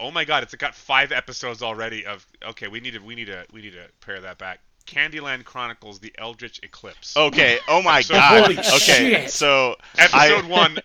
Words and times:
oh 0.00 0.10
my 0.10 0.24
god, 0.24 0.42
it's 0.42 0.54
got 0.54 0.74
five 0.74 1.12
episodes 1.12 1.62
already. 1.62 2.06
Of 2.06 2.26
okay, 2.42 2.66
we 2.68 2.80
need 2.80 2.92
to 2.94 2.98
we 3.00 3.14
need 3.14 3.26
to 3.26 3.44
we 3.52 3.60
need 3.62 3.72
to 3.72 3.86
pare 4.00 4.20
that 4.20 4.38
back. 4.38 4.60
Candyland 4.86 5.44
Chronicles: 5.44 6.00
The 6.00 6.12
Eldritch 6.18 6.60
Eclipse. 6.62 7.16
Okay. 7.16 7.58
Oh 7.68 7.82
my 7.82 7.98
Episode- 7.98 8.14
god. 8.14 8.42
Holy 8.42 8.58
okay. 8.58 8.74
shit. 9.22 9.30
So 9.30 9.76
Episode 9.98 10.44
I, 10.46 10.48
one, 10.48 10.78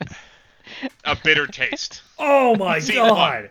a 1.06 1.16
bitter 1.24 1.48
taste. 1.48 2.04
Oh 2.20 2.56
my 2.56 2.80
Scene 2.80 2.98
god! 2.98 3.50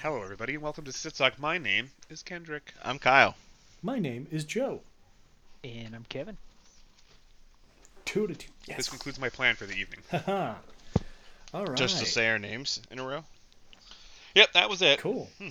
Hello, 0.00 0.22
everybody, 0.22 0.54
and 0.54 0.62
welcome 0.62 0.84
to 0.84 0.92
SitSoC. 0.92 1.38
My 1.38 1.58
name 1.58 1.90
is 2.08 2.22
Kendric. 2.22 2.72
I'm 2.82 2.98
Kyle. 2.98 3.34
My 3.82 3.98
name 3.98 4.26
is 4.30 4.44
Joe. 4.44 4.80
And 5.64 5.94
I'm 5.94 6.04
Kevin. 6.08 6.38
Two 8.08 8.26
to 8.26 8.34
two. 8.34 8.48
Yes. 8.66 8.78
This 8.78 8.88
concludes 8.88 9.20
my 9.20 9.28
plan 9.28 9.54
for 9.54 9.66
the 9.66 9.74
evening. 9.74 10.00
All 11.52 11.66
right. 11.66 11.76
Just 11.76 11.98
to 11.98 12.06
say 12.06 12.26
our 12.28 12.38
names 12.38 12.80
in 12.90 12.98
a 12.98 13.06
row. 13.06 13.22
Yep, 14.34 14.52
that 14.54 14.70
was 14.70 14.80
it. 14.80 14.98
Cool. 14.98 15.28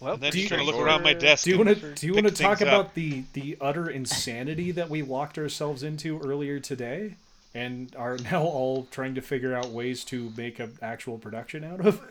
Well, 0.00 0.18
then 0.18 0.32
Do 0.32 0.36
just 0.38 0.42
you- 0.42 0.48
trying 0.48 0.60
to 0.60 0.66
look 0.66 0.76
around 0.84 1.02
my 1.02 1.14
desk. 1.14 1.44
Do 1.44 1.50
you 1.50 1.56
and 1.62 1.66
want 1.66 1.78
to 1.80 1.94
do 1.94 2.06
you 2.06 2.12
want 2.12 2.26
to 2.26 2.34
talk 2.34 2.60
about 2.60 2.86
up. 2.86 2.94
the 2.94 3.24
the 3.32 3.56
utter 3.58 3.88
insanity 3.88 4.70
that 4.72 4.90
we 4.90 5.00
locked 5.00 5.38
ourselves 5.38 5.82
into 5.82 6.20
earlier 6.20 6.60
today, 6.60 7.14
and 7.54 7.94
are 7.96 8.18
now 8.18 8.42
all 8.42 8.86
trying 8.90 9.14
to 9.14 9.22
figure 9.22 9.54
out 9.54 9.68
ways 9.70 10.04
to 10.06 10.30
make 10.36 10.58
an 10.58 10.76
actual 10.82 11.16
production 11.16 11.64
out 11.64 11.80
of 11.86 12.02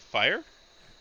fire? 0.00 0.42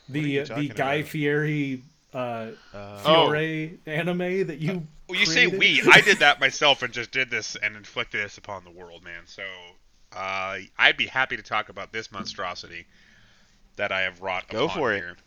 the 0.07 0.39
uh, 0.41 0.45
the 0.55 0.69
Guy 0.69 0.93
about? 0.95 1.09
Fieri 1.09 1.83
uh, 2.15 2.51
Uh, 2.73 2.97
Fiore 2.99 3.77
anime 3.85 4.47
that 4.47 4.59
you. 4.59 4.87
Well, 5.07 5.19
you 5.19 5.25
say 5.25 5.47
we. 5.47 5.81
I 5.91 6.01
did 6.01 6.19
that 6.19 6.39
myself 6.39 6.81
and 6.81 6.91
just 6.93 7.11
did 7.11 7.29
this 7.29 7.55
and 7.55 7.75
inflicted 7.75 8.23
this 8.23 8.37
upon 8.37 8.63
the 8.63 8.71
world, 8.71 9.03
man. 9.03 9.23
So 9.25 9.43
uh, 10.13 10.57
I'd 10.79 10.97
be 10.97 11.05
happy 11.07 11.37
to 11.37 11.43
talk 11.43 11.69
about 11.69 11.91
this 11.91 12.11
monstrosity 12.11 12.85
that 13.75 13.91
I 13.91 14.01
have 14.01 14.21
wrought. 14.21 14.47
Go 14.47 14.65
upon 14.65 14.77
for 14.77 14.93
it. 14.93 14.97
here. 14.97 15.17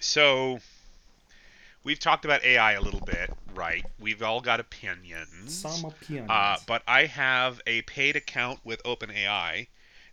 So 0.00 0.60
we've 1.84 1.98
talked 1.98 2.24
about 2.24 2.44
AI 2.44 2.72
a 2.72 2.80
little 2.80 3.00
bit, 3.00 3.30
right? 3.54 3.84
We've 3.98 4.22
all 4.22 4.40
got 4.40 4.60
opinions. 4.60 5.54
Some 5.54 5.84
opinions. 5.84 6.30
Uh, 6.30 6.56
but 6.66 6.82
I 6.86 7.06
have 7.06 7.60
a 7.66 7.82
paid 7.82 8.16
account 8.16 8.60
with 8.64 8.82
OpenAI, 8.84 9.66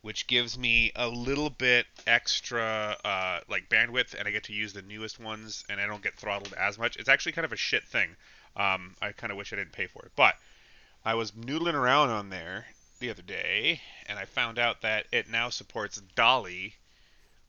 which 0.05 0.27
gives 0.27 0.55
me 0.55 0.91
a 0.95 1.07
little 1.07 1.49
bit 1.49 1.87
extra 2.05 2.95
uh, 3.03 3.39
like 3.49 3.67
bandwidth, 3.69 4.13
and 4.13 4.27
I 4.27 4.31
get 4.31 4.43
to 4.43 4.53
use 4.53 4.71
the 4.71 4.83
newest 4.83 5.19
ones, 5.19 5.65
and 5.67 5.81
I 5.81 5.87
don't 5.87 6.03
get 6.03 6.13
throttled 6.13 6.53
as 6.53 6.77
much. 6.77 6.95
It's 6.97 7.09
actually 7.09 7.31
kind 7.31 7.43
of 7.43 7.51
a 7.51 7.55
shit 7.55 7.83
thing. 7.85 8.15
Um, 8.55 8.95
I 9.01 9.13
kind 9.13 9.31
of 9.31 9.37
wish 9.37 9.51
I 9.51 9.55
didn't 9.55 9.71
pay 9.71 9.87
for 9.87 10.05
it, 10.05 10.11
but 10.15 10.35
I 11.03 11.15
was 11.15 11.31
noodling 11.31 11.73
around 11.73 12.11
on 12.11 12.29
there 12.29 12.67
the 12.99 13.09
other 13.09 13.23
day, 13.23 13.81
and 14.05 14.19
I 14.19 14.25
found 14.25 14.59
out 14.59 14.83
that 14.83 15.07
it 15.11 15.27
now 15.27 15.49
supports 15.49 15.99
DALL-E, 16.13 16.75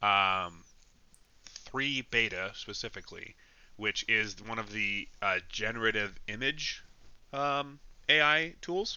um, 0.03 0.65
three 1.45 2.07
beta 2.11 2.53
specifically, 2.55 3.37
which 3.77 4.03
is 4.09 4.35
one 4.41 4.59
of 4.59 4.73
the 4.73 5.07
uh, 5.21 5.41
generative 5.51 6.19
image 6.27 6.83
um, 7.35 7.81
AI 8.09 8.55
tools. 8.63 8.97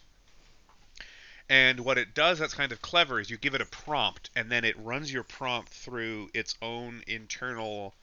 And 1.49 1.79
what 1.79 1.97
it 1.97 2.13
does 2.13 2.37
that's 2.37 2.53
kind 2.53 2.71
of 2.71 2.81
clever 2.81 3.19
is 3.19 3.29
you 3.29 3.37
give 3.37 3.55
it 3.55 3.61
a 3.61 3.65
prompt, 3.65 4.29
and 4.35 4.51
then 4.51 4.63
it 4.63 4.77
runs 4.77 5.11
your 5.11 5.23
prompt 5.23 5.69
through 5.69 6.29
its 6.33 6.55
own 6.61 7.03
internal 7.07 7.95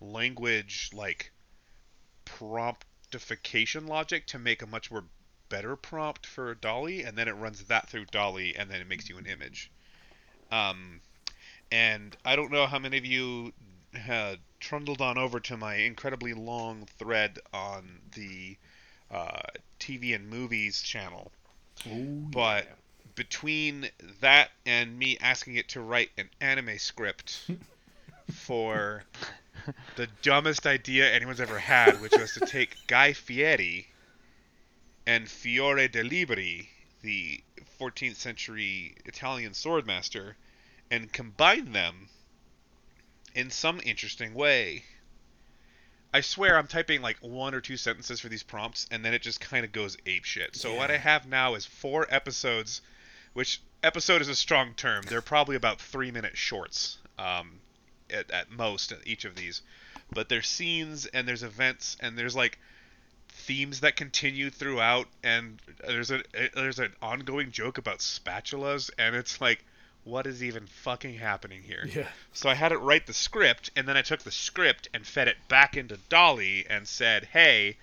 language, 0.00 0.90
like 0.92 1.30
promptification 2.26 3.88
logic 3.88 4.26
to 4.26 4.38
make 4.38 4.62
a 4.62 4.66
much 4.66 4.90
more 4.90 5.04
better 5.48 5.76
prompt 5.76 6.26
for 6.26 6.54
DALL-E, 6.56 7.02
and 7.02 7.16
then 7.16 7.28
it 7.28 7.32
runs 7.32 7.62
that 7.64 7.88
through 7.88 8.06
DALL-E, 8.06 8.54
and 8.56 8.68
then 8.68 8.80
it 8.80 8.88
makes 8.88 9.08
you 9.08 9.16
an 9.16 9.26
image. 9.26 9.70
Um, 10.50 11.00
and 11.70 12.16
I 12.24 12.34
don't 12.36 12.50
know 12.50 12.66
how 12.66 12.78
many 12.78 12.98
of 12.98 13.06
you 13.06 13.52
had 13.94 14.38
trundled 14.60 15.00
on 15.00 15.18
over 15.18 15.40
to 15.40 15.56
my 15.56 15.76
incredibly 15.76 16.34
long 16.34 16.86
thread 16.98 17.38
on 17.52 18.00
the 18.14 18.56
uh, 19.10 19.40
TV 19.78 20.14
and 20.14 20.28
movies 20.28 20.82
channel, 20.82 21.30
Ooh, 21.86 22.26
but 22.30 22.64
yeah. 22.64 22.74
Between 23.18 23.90
that 24.20 24.52
and 24.64 24.96
me 24.96 25.18
asking 25.20 25.56
it 25.56 25.68
to 25.70 25.80
write 25.80 26.10
an 26.16 26.30
anime 26.40 26.78
script 26.78 27.50
for 28.32 29.02
the 29.96 30.06
dumbest 30.22 30.68
idea 30.68 31.12
anyone's 31.12 31.40
ever 31.40 31.58
had, 31.58 32.00
which 32.00 32.16
was 32.16 32.32
to 32.34 32.46
take 32.46 32.86
Guy 32.86 33.12
Fieri 33.12 33.88
and 35.04 35.28
Fiore 35.28 35.88
de 35.88 36.04
Liberi, 36.04 36.68
the 37.02 37.42
14th 37.80 38.14
century 38.14 38.94
Italian 39.04 39.52
swordmaster, 39.52 40.34
and 40.88 41.12
combine 41.12 41.72
them 41.72 42.08
in 43.34 43.50
some 43.50 43.80
interesting 43.84 44.32
way. 44.32 44.84
I 46.14 46.20
swear 46.20 46.56
I'm 46.56 46.68
typing 46.68 47.02
like 47.02 47.18
one 47.18 47.54
or 47.54 47.60
two 47.60 47.76
sentences 47.76 48.20
for 48.20 48.28
these 48.28 48.42
prompts, 48.42 48.86
and 48.90 49.04
then 49.04 49.12
it 49.12 49.22
just 49.22 49.40
kind 49.40 49.64
of 49.64 49.72
goes 49.72 49.96
ape 50.06 50.24
shit. 50.24 50.54
So 50.54 50.74
what 50.74 50.90
I 50.90 50.96
have 50.96 51.26
now 51.26 51.54
is 51.54 51.66
four 51.66 52.06
episodes, 52.08 52.80
which 53.38 53.60
episode 53.84 54.20
is 54.20 54.28
a 54.28 54.34
strong 54.34 54.74
term. 54.74 55.04
They're 55.08 55.22
probably 55.22 55.54
about 55.54 55.80
three 55.80 56.10
minute 56.10 56.36
shorts, 56.36 56.98
um, 57.20 57.60
at, 58.10 58.28
at 58.32 58.50
most, 58.50 58.92
each 59.06 59.24
of 59.24 59.36
these. 59.36 59.62
But 60.10 60.28
there's 60.28 60.48
scenes 60.48 61.06
and 61.06 61.28
there's 61.28 61.44
events 61.44 61.96
and 62.00 62.18
there's 62.18 62.34
like 62.34 62.58
themes 63.28 63.78
that 63.80 63.94
continue 63.94 64.50
throughout, 64.50 65.06
and 65.22 65.62
there's 65.86 66.10
a 66.10 66.24
there's 66.52 66.80
an 66.80 66.92
ongoing 67.00 67.52
joke 67.52 67.78
about 67.78 68.00
spatulas, 68.00 68.90
and 68.98 69.14
it's 69.14 69.40
like, 69.40 69.64
what 70.02 70.26
is 70.26 70.42
even 70.42 70.66
fucking 70.66 71.14
happening 71.14 71.62
here? 71.62 71.86
Yeah. 71.94 72.08
So 72.32 72.48
I 72.48 72.54
had 72.54 72.72
it 72.72 72.78
write 72.78 73.06
the 73.06 73.14
script, 73.14 73.70
and 73.76 73.86
then 73.86 73.96
I 73.96 74.02
took 74.02 74.24
the 74.24 74.32
script 74.32 74.88
and 74.92 75.06
fed 75.06 75.28
it 75.28 75.36
back 75.46 75.76
into 75.76 75.96
DALL-E 76.08 76.66
and 76.68 76.88
said, 76.88 77.26
"Hey, 77.26 77.76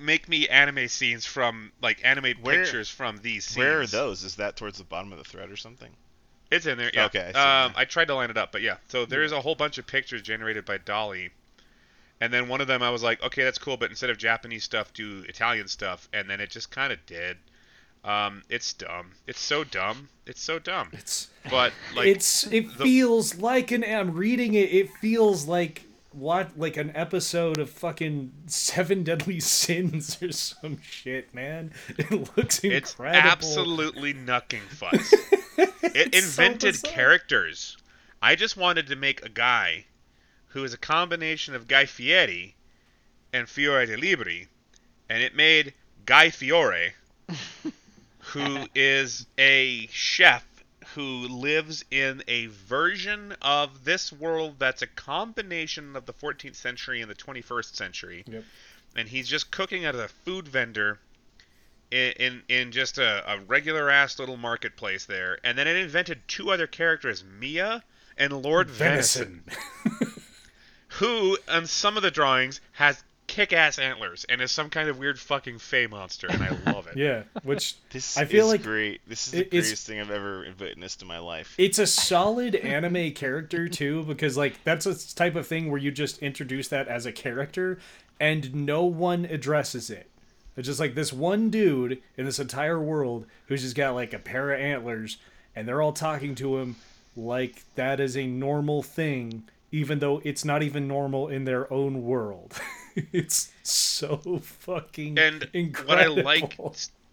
make 0.00 0.28
me 0.28 0.48
anime 0.48 0.88
scenes 0.88 1.24
from 1.26 1.72
like 1.82 2.00
animate 2.04 2.40
Where- 2.40 2.62
pictures 2.62 2.88
from 2.90 3.18
these 3.18 3.44
scenes." 3.44 3.56
Where 3.58 3.80
are 3.82 3.86
those? 3.86 4.24
Is 4.24 4.36
that 4.36 4.56
towards 4.56 4.78
the 4.78 4.84
bottom 4.84 5.12
of 5.12 5.18
the 5.18 5.24
thread 5.24 5.50
or 5.50 5.56
something? 5.56 5.90
It's 6.50 6.66
in 6.66 6.78
there. 6.78 6.90
Yeah. 6.92 7.04
Okay, 7.06 7.30
I 7.34 7.64
Um, 7.66 7.72
now. 7.72 7.78
I 7.78 7.84
tried 7.84 8.06
to 8.08 8.14
line 8.14 8.30
it 8.30 8.36
up, 8.36 8.50
but 8.50 8.60
yeah. 8.62 8.76
So 8.88 9.06
there's 9.06 9.30
a 9.32 9.40
whole 9.40 9.54
bunch 9.54 9.78
of 9.78 9.86
pictures 9.86 10.20
generated 10.22 10.64
by 10.64 10.78
DALL-E, 10.78 11.30
and 12.20 12.32
then 12.32 12.48
one 12.48 12.60
of 12.60 12.66
them 12.66 12.82
I 12.82 12.90
was 12.90 13.02
like, 13.04 13.22
okay, 13.22 13.44
that's 13.44 13.58
cool, 13.58 13.76
but 13.76 13.88
instead 13.90 14.10
of 14.10 14.18
Japanese 14.18 14.64
stuff, 14.64 14.92
do 14.92 15.24
Italian 15.28 15.68
stuff, 15.68 16.08
and 16.12 16.28
then 16.28 16.40
it 16.40 16.50
just 16.50 16.70
kind 16.72 16.92
of 16.92 17.04
did. 17.06 17.36
Um, 18.02 18.42
it's 18.48 18.72
dumb. 18.72 19.12
It's 19.26 19.40
so 19.40 19.62
dumb. 19.62 20.08
It's 20.26 20.42
so 20.42 20.58
dumb. 20.58 20.88
It's 20.92 21.28
But 21.50 21.72
like, 21.94 22.06
it's 22.08 22.46
it 22.46 22.76
the- 22.78 22.84
feels 22.84 23.36
like 23.36 23.70
an 23.70 23.84
I'm 23.84 24.12
reading 24.14 24.54
it. 24.54 24.72
It 24.72 24.90
feels 25.00 25.46
like 25.46 25.82
what 26.12 26.58
like 26.58 26.76
an 26.76 26.92
episode 26.94 27.58
of 27.58 27.70
fucking 27.70 28.32
Seven 28.46 29.02
Deadly 29.04 29.40
Sins 29.40 30.20
or 30.22 30.32
some 30.32 30.80
shit, 30.82 31.32
man. 31.34 31.72
It 31.98 32.36
looks 32.36 32.58
incredible. 32.60 32.70
It's 32.74 33.00
absolutely 33.00 34.14
knucking 34.14 34.62
fuss. 34.68 35.12
it 35.56 35.72
It's 35.82 36.34
so 36.34 36.42
invented 36.42 36.82
characters. 36.82 37.76
I 38.22 38.34
just 38.34 38.56
wanted 38.56 38.86
to 38.88 38.96
make 38.96 39.24
a 39.24 39.28
guy 39.28 39.86
who 40.48 40.64
is 40.64 40.74
a 40.74 40.78
combination 40.78 41.54
of 41.54 41.68
Guy 41.68 41.86
Fieri 41.86 42.54
and 43.32 43.48
Fiore 43.48 43.86
de 43.86 43.96
Liberi, 43.96 44.48
and 45.08 45.22
it 45.22 45.34
made 45.34 45.72
Guy 46.04 46.30
Fiore, 46.30 46.94
who 48.18 48.66
is 48.74 49.26
a 49.38 49.86
chef 49.92 50.44
who 50.94 51.28
lives 51.28 51.84
in 51.90 52.22
a 52.28 52.46
version 52.46 53.34
of 53.42 53.84
this 53.84 54.12
world 54.12 54.56
that's 54.58 54.82
a 54.82 54.86
combination 54.86 55.94
of 55.96 56.06
the 56.06 56.12
14th 56.12 56.56
century 56.56 57.00
and 57.00 57.10
the 57.10 57.14
21st 57.14 57.74
century 57.74 58.24
Yep. 58.26 58.44
and 58.96 59.08
he's 59.08 59.28
just 59.28 59.50
cooking 59.50 59.84
at 59.84 59.94
a 59.94 60.08
food 60.08 60.48
vendor 60.48 60.98
in 61.90 62.12
in, 62.12 62.42
in 62.48 62.72
just 62.72 62.98
a, 62.98 63.32
a 63.32 63.38
regular 63.40 63.90
ass 63.90 64.18
little 64.18 64.36
marketplace 64.36 65.06
there. 65.06 65.38
And 65.42 65.58
then 65.58 65.66
it 65.66 65.76
invented 65.76 66.20
two 66.28 66.50
other 66.50 66.66
characters, 66.68 67.24
Mia 67.24 67.82
and 68.16 68.32
Lord 68.32 68.68
Venison, 68.70 69.42
Venison. 69.46 70.22
who 70.98 71.36
on 71.48 71.66
some 71.66 71.96
of 71.96 72.02
the 72.02 72.10
drawings 72.10 72.60
has 72.72 73.02
kick-ass 73.30 73.78
antlers 73.78 74.24
and 74.28 74.40
is 74.40 74.50
some 74.52 74.68
kind 74.70 74.88
of 74.88 74.98
weird 74.98 75.18
fucking 75.18 75.58
fey 75.58 75.86
monster, 75.86 76.26
and 76.28 76.42
I 76.42 76.50
love 76.72 76.86
it. 76.88 76.96
yeah, 76.96 77.22
which 77.44 77.76
This 77.90 78.18
I 78.18 78.24
feel 78.24 78.46
is 78.46 78.52
like 78.52 78.62
great. 78.62 79.00
This 79.06 79.28
is 79.28 79.34
it- 79.34 79.36
the 79.50 79.56
it's- 79.58 79.66
greatest 79.68 79.86
thing 79.86 80.00
I've 80.00 80.10
ever 80.10 80.46
witnessed 80.58 81.00
in 81.02 81.08
my 81.08 81.18
life. 81.18 81.54
it's 81.56 81.78
a 81.78 81.86
solid 81.86 82.54
anime 82.56 83.12
character 83.12 83.68
too 83.68 84.02
because 84.04 84.36
like 84.36 84.62
that's 84.64 84.84
a 84.86 85.14
type 85.14 85.36
of 85.36 85.46
thing 85.46 85.70
where 85.70 85.80
you 85.80 85.90
just 85.90 86.18
introduce 86.18 86.68
that 86.68 86.88
as 86.88 87.06
a 87.06 87.12
character 87.12 87.78
and 88.18 88.54
no 88.54 88.84
one 88.84 89.24
addresses 89.24 89.88
it 89.90 90.10
it's 90.56 90.66
just 90.66 90.80
like 90.80 90.94
this 90.94 91.12
one 91.12 91.48
dude 91.50 92.02
in 92.18 92.26
this 92.26 92.38
entire 92.38 92.78
world 92.80 93.24
who's 93.46 93.62
just 93.62 93.76
got 93.76 93.94
like 93.94 94.12
a 94.12 94.18
pair 94.18 94.52
of 94.52 94.60
antlers 94.60 95.16
and 95.56 95.66
they're 95.66 95.80
all 95.80 95.92
talking 95.92 96.34
to 96.34 96.58
him 96.58 96.76
like 97.16 97.62
that 97.76 97.98
is 98.00 98.16
a 98.16 98.26
normal 98.26 98.82
thing 98.82 99.44
even 99.72 100.00
though 100.00 100.20
it's 100.24 100.44
not 100.44 100.62
even 100.62 100.86
normal 100.88 101.28
in 101.28 101.44
their 101.44 101.72
own 101.72 102.02
world 102.04 102.60
it's 103.12 103.52
so 103.62 104.16
fucking 104.42 105.16
And 105.16 105.48
incredible. 105.52 105.88
what 105.88 105.98
I 105.98 106.06
like, 106.06 106.60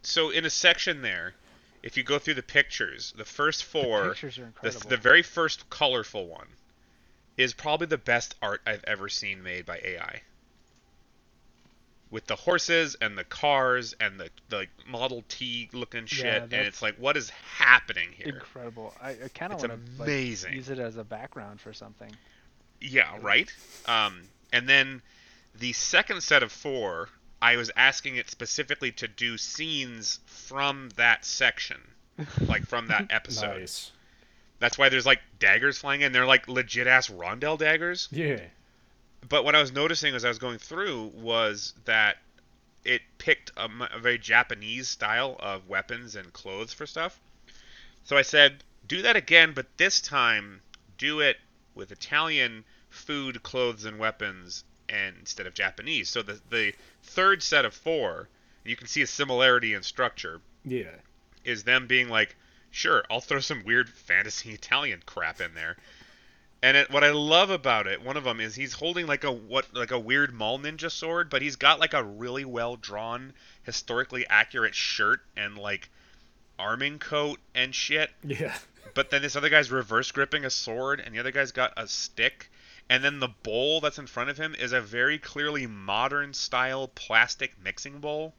so 0.01 0.29
in 0.31 0.45
a 0.45 0.50
section 0.50 1.01
there, 1.03 1.35
if 1.83 1.95
you 1.97 2.03
go 2.03 2.18
through 2.19 2.33
the 2.35 2.44
pictures, 2.44 3.13
the 3.15 3.25
first 3.25 3.63
four, 3.63 4.09
Pictures 4.09 4.38
are 4.39 4.45
the, 4.62 4.71
incredible. 4.71 4.89
the 4.89 4.97
very 4.97 5.21
first 5.24 5.69
colorful 5.69 6.27
one, 6.27 6.57
is 7.38 7.53
probably 7.53 7.88
the 7.88 7.97
best 7.97 8.35
art 8.41 8.62
I've 8.65 8.83
ever 8.85 9.09
seen 9.09 9.44
made 9.44 9.65
by 9.65 9.79
AI. 9.83 10.24
With 12.09 12.27
the 12.27 12.35
horses 12.38 12.95
and 13.01 13.18
the 13.18 13.24
cars 13.25 13.94
and 14.00 14.19
the, 14.19 14.29
the 14.50 14.57
like, 14.57 14.69
Model 14.88 15.24
T 15.27 15.69
looking 15.74 16.06
shit, 16.06 16.47
and 16.51 16.65
it's 16.65 16.81
like, 16.81 16.95
what 16.97 17.18
is 17.18 17.29
happening 17.29 18.13
here? 18.13 18.27
incredible. 18.29 18.94
I, 19.01 19.12
I 19.12 19.29
kind 19.33 19.53
of 19.53 19.59
It's 19.59 19.59
want 19.59 19.74
to 19.74 20.01
like, 20.01 20.07
amazing. 20.07 20.53
use 20.53 20.69
it 20.69 20.79
as 20.79 20.97
a 20.97 21.03
background 21.03 21.59
for 21.62 21.74
something. 21.74 22.18
Yeah, 22.81 23.18
right. 23.21 23.51
Um, 23.85 24.29
and 24.53 24.68
then 24.69 25.01
the 25.59 25.74
second 25.74 26.21
set 26.21 26.44
of 26.44 26.51
four, 26.51 27.09
I 27.42 27.57
was 27.57 27.71
asking 27.75 28.15
it 28.15 28.30
specifically 28.30 28.92
to 28.94 29.07
do 29.07 29.38
scenes 29.38 30.19
from 30.25 30.89
that 30.95 31.25
section, 31.25 31.77
like 32.48 32.65
from 32.65 32.88
that 32.88 33.07
episode. 33.09 33.59
Nice. 33.59 33.92
That's 34.59 34.77
why 34.77 34.89
there's 34.89 35.06
like 35.06 35.21
daggers 35.39 35.77
flying 35.77 36.01
in. 36.01 36.12
They're 36.12 36.25
like 36.25 36.48
legit 36.48 36.88
ass 36.88 37.09
rondel 37.09 37.57
daggers. 37.57 38.07
Yeah. 38.12 38.42
But 39.27 39.44
what 39.44 39.56
I 39.56 39.62
was 39.62 39.71
noticing 39.71 40.15
as 40.15 40.25
I 40.25 40.30
was 40.30 40.39
going 40.39 40.57
through 40.57 41.12
was 41.15 41.74
that 41.86 42.18
it 42.83 43.01
picked 43.18 43.51
a 43.57 43.69
very 44.00 44.18
Japanese 44.18 44.88
style 44.88 45.36
of 45.39 45.68
weapons 45.68 46.15
and 46.15 46.31
clothes 46.33 46.74
for 46.74 46.86
stuff. 46.86 47.19
So 48.03 48.15
I 48.15 48.21
said, 48.21 48.63
do 48.88 49.01
that 49.01 49.15
again, 49.15 49.51
but 49.53 49.77
this 49.77 50.00
time 50.01 50.62
do 50.98 51.19
it 51.19 51.38
with 51.75 51.92
Italian 51.92 52.63
food, 52.89 53.44
clothes, 53.44 53.86
and 53.86 54.00
weapons 54.00 54.63
and 54.89 55.16
instead 55.19 55.48
of 55.48 55.54
Japanese. 55.54 56.10
So 56.10 56.22
the 56.22 56.39
the 56.50 56.74
third 57.04 57.42
set 57.44 57.66
of 57.66 57.74
four, 57.74 58.28
you 58.63 58.75
can 58.75 58.88
see 58.88 59.01
a 59.01 59.07
similarity 59.07 59.74
in 59.74 59.84
structure, 59.84 60.42
Yeah. 60.66 60.92
is 61.45 61.63
them 61.63 61.88
being 61.88 62.10
like, 62.10 62.36
sure, 62.72 63.04
I'll 63.10 63.22
throw 63.22 63.39
some 63.39 63.63
weird 63.63 63.89
fantasy 63.89 64.51
Italian 64.54 65.01
crap 65.06 65.42
in 65.42 65.54
there. 65.54 65.78
And 66.63 66.75
it, 66.75 66.89
what 66.89 67.04
I 67.04 67.12
love 67.12 67.51
about 67.51 67.86
it, 67.86 68.01
one 68.01 68.18
of 68.18 68.24
them 68.24 68.39
is 68.39 68.56
he's 68.56 68.74
holding 68.74 69.06
like 69.06 69.24
a 69.24 69.31
what 69.31 69.72
like 69.75 69.92
a 69.92 70.00
weird 70.00 70.34
mall 70.34 70.57
ninja 70.57 70.89
sword, 70.92 71.30
but 71.30 71.42
he's 71.44 71.56
got 71.56 71.80
like 71.80 71.94
a 71.94 72.04
really 72.04 72.45
well 72.45 72.75
drawn, 72.75 73.34
historically 73.63 74.25
accurate 74.28 74.74
shirt 74.74 75.22
and 75.38 75.56
like 75.57 75.89
arming 76.57 76.98
coat 76.98 77.39
and 77.54 77.74
shit. 77.75 78.10
Yeah. 78.24 78.56
But 78.94 79.12
then 79.12 79.22
this 79.22 79.36
other 79.36 79.50
guy's 79.50 79.69
reverse 79.69 80.12
gripping 80.12 80.44
a 80.45 80.50
sword, 80.50 81.01
and 81.06 81.13
the 81.13 81.19
other 81.19 81.30
guy's 81.30 81.51
got 81.51 81.72
a 81.78 81.88
stick. 81.88 82.50
And 82.89 83.04
then 83.04 83.19
the 83.19 83.28
bowl 83.44 83.81
that's 83.81 84.00
in 84.00 84.07
front 84.07 84.30
of 84.30 84.38
him 84.38 84.56
is 84.57 84.72
a 84.72 84.80
very 84.81 85.18
clearly 85.18 85.68
modern 85.68 86.34
style 86.34 86.88
plastic 86.95 87.54
mixing 87.63 88.00
bowl. 88.00 88.34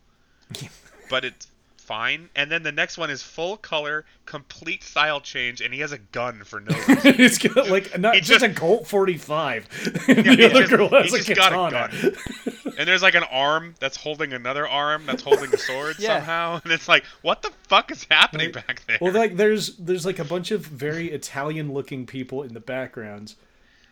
but 1.10 1.24
it's 1.24 1.48
fine. 1.76 2.28
And 2.36 2.50
then 2.50 2.62
the 2.62 2.72
next 2.72 2.96
one 2.98 3.10
is 3.10 3.22
full 3.22 3.56
color, 3.56 4.04
complete 4.26 4.82
style 4.82 5.20
change, 5.20 5.60
and 5.60 5.72
he 5.72 5.80
has 5.80 5.92
a 5.92 5.98
gun 5.98 6.44
for 6.44 6.60
no 6.60 6.74
reason. 6.88 7.14
it's 7.18 7.38
got 7.38 7.68
like 7.68 7.98
not 7.98 8.14
just, 8.16 8.28
just- 8.28 8.44
a 8.44 8.52
Colt 8.54 8.86
45. 8.86 9.68
Yeah, 10.08 10.14
the 10.14 10.44
other 10.50 10.60
just- 10.60 10.70
girl 10.70 10.88
has 10.88 11.28
a 11.28 11.34
got 11.34 11.52
a 11.52 11.70
gun. 11.70 12.16
and 12.78 12.88
there's 12.88 13.02
like 13.02 13.14
an 13.14 13.24
arm 13.24 13.74
that's 13.80 13.96
holding 13.98 14.32
another 14.32 14.66
arm 14.68 15.04
that's 15.06 15.22
holding 15.22 15.52
a 15.52 15.58
sword 15.58 15.96
Yeah. 15.98 16.16
somehow. 16.18 16.60
And 16.64 16.72
it's 16.72 16.88
like, 16.88 17.04
what 17.22 17.42
the 17.42 17.50
fuck 17.68 17.90
is 17.90 18.06
happening 18.10 18.52
Right. 18.54 18.66
back 18.66 18.86
there? 18.86 18.98
Well, 19.00 19.12
like 19.12 19.36
there's 19.36 19.76
there's 19.76 20.06
like 20.06 20.18
a 20.18 20.24
bunch 20.24 20.50
of 20.50 20.64
very 20.64 21.10
Italian 21.10 21.72
looking 21.72 22.06
people 22.06 22.42
in 22.42 22.54
the 22.54 22.60
backgrounds. 22.60 23.36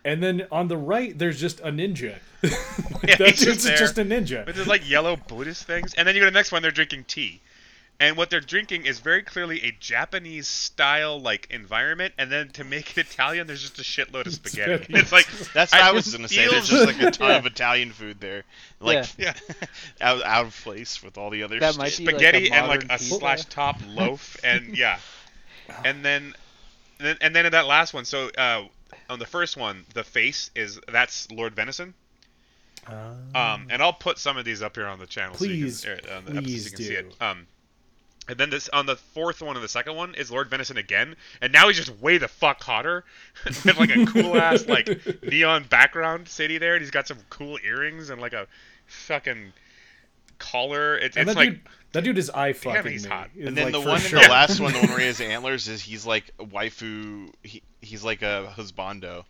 And 0.07 0.23
then 0.23 0.47
on 0.51 0.69
the 0.69 0.77
right, 0.77 1.17
there's 1.17 1.39
just 1.39 1.59
a 1.59 1.65
ninja. 1.65 2.15
he's 2.41 2.51
That's 3.17 3.17
just 3.17 3.43
just, 3.43 3.63
there. 3.65 3.77
just 3.77 3.97
a 3.97 4.05
ninja. 4.05 4.45
But 4.45 4.55
there's 4.55 4.67
like 4.67 4.89
yellow 4.89 5.17
Buddhist 5.17 5.65
things, 5.65 5.93
and 5.95 6.07
then 6.07 6.15
you 6.15 6.21
go 6.21 6.25
to 6.27 6.31
the 6.31 6.35
next 6.39 6.51
one. 6.53 6.61
They're 6.61 6.71
drinking 6.71 7.03
tea, 7.09 7.41
and 7.99 8.15
what 8.15 8.29
they're 8.29 8.39
drinking 8.39 8.85
is 8.85 8.99
very 8.99 9.21
clearly 9.23 9.61
a 9.63 9.75
Japanese 9.79 10.47
style 10.47 11.19
like 11.19 11.47
environment. 11.49 12.13
And 12.17 12.31
then 12.31 12.49
to 12.51 12.63
make 12.63 12.97
it 12.97 13.01
Italian, 13.11 13.47
there's 13.47 13.61
just 13.61 13.79
a 13.79 13.81
shitload 13.81 14.27
of 14.27 14.33
spaghetti. 14.33 14.83
Spaghetti. 14.85 14.93
It's 15.01 15.11
like 15.11 15.27
That's 15.53 15.73
what 15.73 15.81
I, 15.81 15.89
it 15.89 15.93
was 15.95 16.05
just 16.05 16.15
gonna 16.15 16.29
say. 16.29 16.47
There's 16.47 16.69
just 16.69 16.85
like 16.87 17.01
a 17.01 17.11
ton 17.11 17.29
Yeah. 17.31 17.37
of 17.37 17.45
Italian 17.45 17.91
food 17.91 18.21
there, 18.21 18.43
like 18.79 19.05
Yeah. 19.17 19.33
out, 19.99 20.23
out 20.23 20.45
of 20.45 20.61
place 20.63 21.03
with 21.03 21.17
all 21.17 21.31
the 21.31 21.43
other 21.43 21.59
That 21.59 21.71
shit. 21.73 21.79
might 21.79 21.97
be 21.97 22.05
like 22.05 22.15
spaghetti 22.15 22.51
and 22.51 22.67
like 22.67 22.83
modern 22.83 22.91
a 22.91 22.97
pizza. 22.99 23.15
slash 23.15 23.45
top 23.45 23.77
loaf, 23.87 24.37
and 24.43 24.77
yeah, 24.77 24.99
and 25.83 26.05
then, 26.05 26.33
then 26.99 27.17
and 27.19 27.35
then 27.35 27.45
in 27.47 27.51
that 27.51 27.65
last 27.65 27.93
one. 27.93 28.05
So 28.05 28.29
uh, 28.37 28.63
on 29.09 29.19
the 29.19 29.25
first 29.25 29.57
one, 29.57 29.85
the 29.93 30.03
face 30.03 30.51
is 30.55 30.79
that's 30.91 31.29
Lord 31.31 31.55
Venison. 31.55 31.93
Um, 32.87 33.67
and 33.69 33.81
I'll 33.81 33.93
put 33.93 34.17
some 34.17 34.37
of 34.37 34.45
these 34.45 34.61
up 34.61 34.75
here 34.75 34.87
on 34.87 34.99
the 34.99 35.05
channel, 35.05 35.35
Please, 35.35 35.81
so 35.81 35.89
you 35.89 35.97
can, 35.97 36.09
uh, 36.09 36.17
on 36.17 36.25
the 36.25 36.31
episode 36.31 36.35
so 36.35 36.41
please 36.41 36.65
you 36.65 36.71
can 36.71 36.85
see 36.85 36.93
it. 36.93 37.15
Um, 37.21 37.47
and 38.29 38.37
then 38.37 38.49
this 38.49 38.69
on 38.69 38.85
the 38.85 38.95
fourth 38.95 39.41
one 39.41 39.55
and 39.55 39.63
the 39.63 39.69
second 39.69 39.95
one 39.95 40.15
is 40.15 40.31
Lord 40.31 40.49
Venison 40.49 40.77
again, 40.77 41.15
and 41.41 41.51
now 41.53 41.67
he's 41.67 41.77
just 41.77 42.01
way 42.01 42.17
the 42.17 42.27
fuck 42.27 42.61
hotter, 42.61 43.03
with 43.45 43.77
like 43.77 43.95
a 43.95 44.05
cool 44.05 44.37
ass 44.37 44.67
like 44.67 45.23
neon 45.23 45.65
background 45.69 46.27
city 46.27 46.57
there, 46.57 46.75
and 46.75 46.81
he's 46.81 46.91
got 46.91 47.07
some 47.07 47.17
cool 47.29 47.57
earrings 47.65 48.09
and 48.09 48.21
like 48.21 48.33
a 48.33 48.47
fucking 48.85 49.53
collar. 50.39 50.97
It, 50.97 51.15
it's 51.15 51.15
that 51.15 51.35
like 51.35 51.49
dude, 51.49 51.61
that 51.93 52.03
dude 52.03 52.17
is 52.17 52.29
eye 52.29 52.53
fucking 52.53 52.91
he's 52.91 53.05
me. 53.05 53.09
hot. 53.09 53.29
And 53.41 53.55
then 53.55 53.71
like, 53.71 53.73
the 53.73 53.81
one 53.81 53.99
sure. 53.99 54.19
in 54.19 54.25
the 54.25 54.29
last 54.29 54.59
one, 54.59 54.73
the 54.73 54.79
one 54.79 54.89
where 54.89 54.99
he 54.99 55.05
has 55.05 55.21
antlers, 55.21 55.67
is 55.67 55.81
he's 55.81 56.05
like 56.05 56.31
waifu. 56.37 57.31
He, 57.43 57.63
he's 57.81 58.03
like 58.03 58.21
a 58.21 58.53
husbando, 58.55 59.23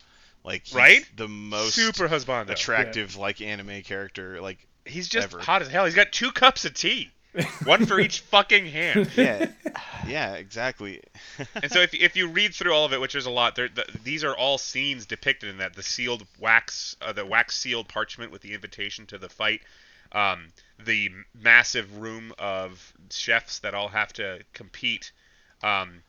like 0.43 0.65
he's 0.65 0.75
Right? 0.75 1.05
the 1.15 1.27
most 1.27 1.75
super 1.75 2.07
husbando, 2.07 2.49
attractive 2.51 3.15
like 3.17 3.41
anime 3.41 3.81
character. 3.81 4.41
Like 4.41 4.65
He's 4.85 5.09
just 5.09 5.33
ever. 5.33 5.39
hot 5.39 5.61
as 5.61 5.67
hell. 5.67 5.85
He's 5.85 5.95
got 5.95 6.11
two 6.13 6.31
cups 6.31 6.63
of 6.63 6.73
tea, 6.73 7.11
one 7.65 7.85
for 7.85 7.99
each 7.99 8.21
fucking 8.21 8.65
hand. 8.67 9.09
yeah, 9.17 9.47
yeah, 10.07 10.33
exactly. 10.35 11.01
And 11.61 11.71
so 11.71 11.81
if, 11.81 11.93
if 11.93 12.15
you 12.15 12.29
read 12.29 12.53
through 12.55 12.73
all 12.73 12.85
of 12.85 12.93
it, 12.93 13.01
which 13.01 13.13
is 13.15 13.25
a 13.25 13.29
lot, 13.29 13.55
there, 13.55 13.67
the, 13.67 13.85
these 14.03 14.23
are 14.23 14.35
all 14.35 14.57
scenes 14.57 15.05
depicted 15.05 15.49
in 15.49 15.57
that. 15.57 15.73
The 15.73 15.83
sealed 15.83 16.25
wax, 16.39 16.95
uh, 17.01 17.11
the 17.13 17.25
wax 17.25 17.57
sealed 17.57 17.89
parchment 17.89 18.31
with 18.31 18.41
the 18.41 18.53
invitation 18.53 19.05
to 19.07 19.17
the 19.17 19.27
fight, 19.29 19.61
um, 20.13 20.47
the 20.83 21.11
massive 21.35 21.97
room 21.97 22.31
of 22.39 22.93
chefs 23.11 23.59
that 23.59 23.73
all 23.73 23.89
have 23.89 24.13
to 24.13 24.39
compete. 24.53 25.11
Um, 25.63 26.01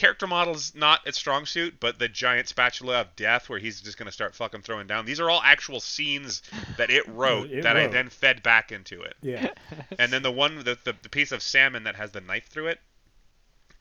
character 0.00 0.26
models 0.26 0.72
not 0.74 1.06
its 1.06 1.18
strong 1.18 1.44
suit, 1.44 1.74
but 1.78 1.98
the 1.98 2.08
giant 2.08 2.48
spatula 2.48 3.02
of 3.02 3.14
death 3.16 3.50
where 3.50 3.58
he's 3.58 3.82
just 3.82 3.98
gonna 3.98 4.10
start 4.10 4.34
fucking 4.34 4.62
throwing 4.62 4.86
down. 4.86 5.04
These 5.04 5.20
are 5.20 5.28
all 5.28 5.42
actual 5.44 5.78
scenes 5.78 6.40
that 6.78 6.90
it 6.90 7.06
wrote 7.08 7.50
It 7.50 7.64
that 7.64 7.76
I 7.76 7.86
then 7.86 8.08
fed 8.08 8.42
back 8.42 8.72
into 8.72 9.02
it. 9.02 9.14
Yeah. 9.20 9.50
And 9.98 10.10
then 10.10 10.22
the 10.22 10.32
one, 10.32 10.56
the, 10.58 10.78
the, 10.84 10.96
the 11.02 11.08
piece 11.10 11.32
of 11.32 11.42
salmon 11.42 11.84
that 11.84 11.96
has 11.96 12.12
the 12.12 12.22
knife 12.22 12.46
through 12.46 12.68
it, 12.68 12.80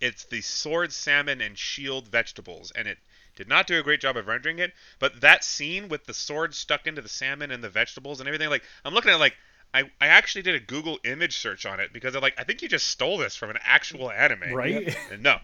it's 0.02 0.26
the 0.26 0.42
sword 0.42 0.92
salmon 0.92 1.40
and 1.40 1.58
shield 1.58 2.10
vegetables, 2.10 2.72
and 2.76 2.88
it 2.88 2.98
did 3.36 3.48
not 3.48 3.68
do 3.68 3.80
a 3.80 3.84
great 3.84 4.02
job 4.02 4.18
of 4.18 4.28
rendering 4.28 4.60
it. 4.60 4.74
But 5.00 5.22
that 5.22 5.46
scene 5.46 5.88
with 5.88 6.06
the 6.06 6.14
sword 6.14 6.54
stuck 6.54 6.88
into 6.88 7.02
the 7.02 7.08
salmon 7.08 7.52
and 7.52 7.64
the 7.64 7.70
vegetables 7.70 8.20
and 8.20 8.28
everything, 8.28 8.50
like 8.50 8.64
I'm 8.84 8.94
looking 8.94 9.12
at 9.12 9.16
it 9.16 9.20
like 9.20 9.38
I, 9.74 9.84
I 10.02 10.08
actually 10.08 10.42
did 10.42 10.56
a 10.56 10.60
Google 10.60 11.00
image 11.06 11.38
search 11.38 11.66
on 11.66 11.80
it 11.80 11.94
because 11.94 12.16
I'm 12.16 12.22
like 12.22 12.36
I 12.38 12.44
think 12.44 12.62
you 12.62 12.68
just 12.68 12.88
stole 12.88 13.18
this 13.18 13.36
from 13.36 13.50
an 13.52 13.60
actual 13.64 14.12
anime, 14.12 14.54
Right? 14.54 14.98
And 15.12 15.24
no, 15.24 15.38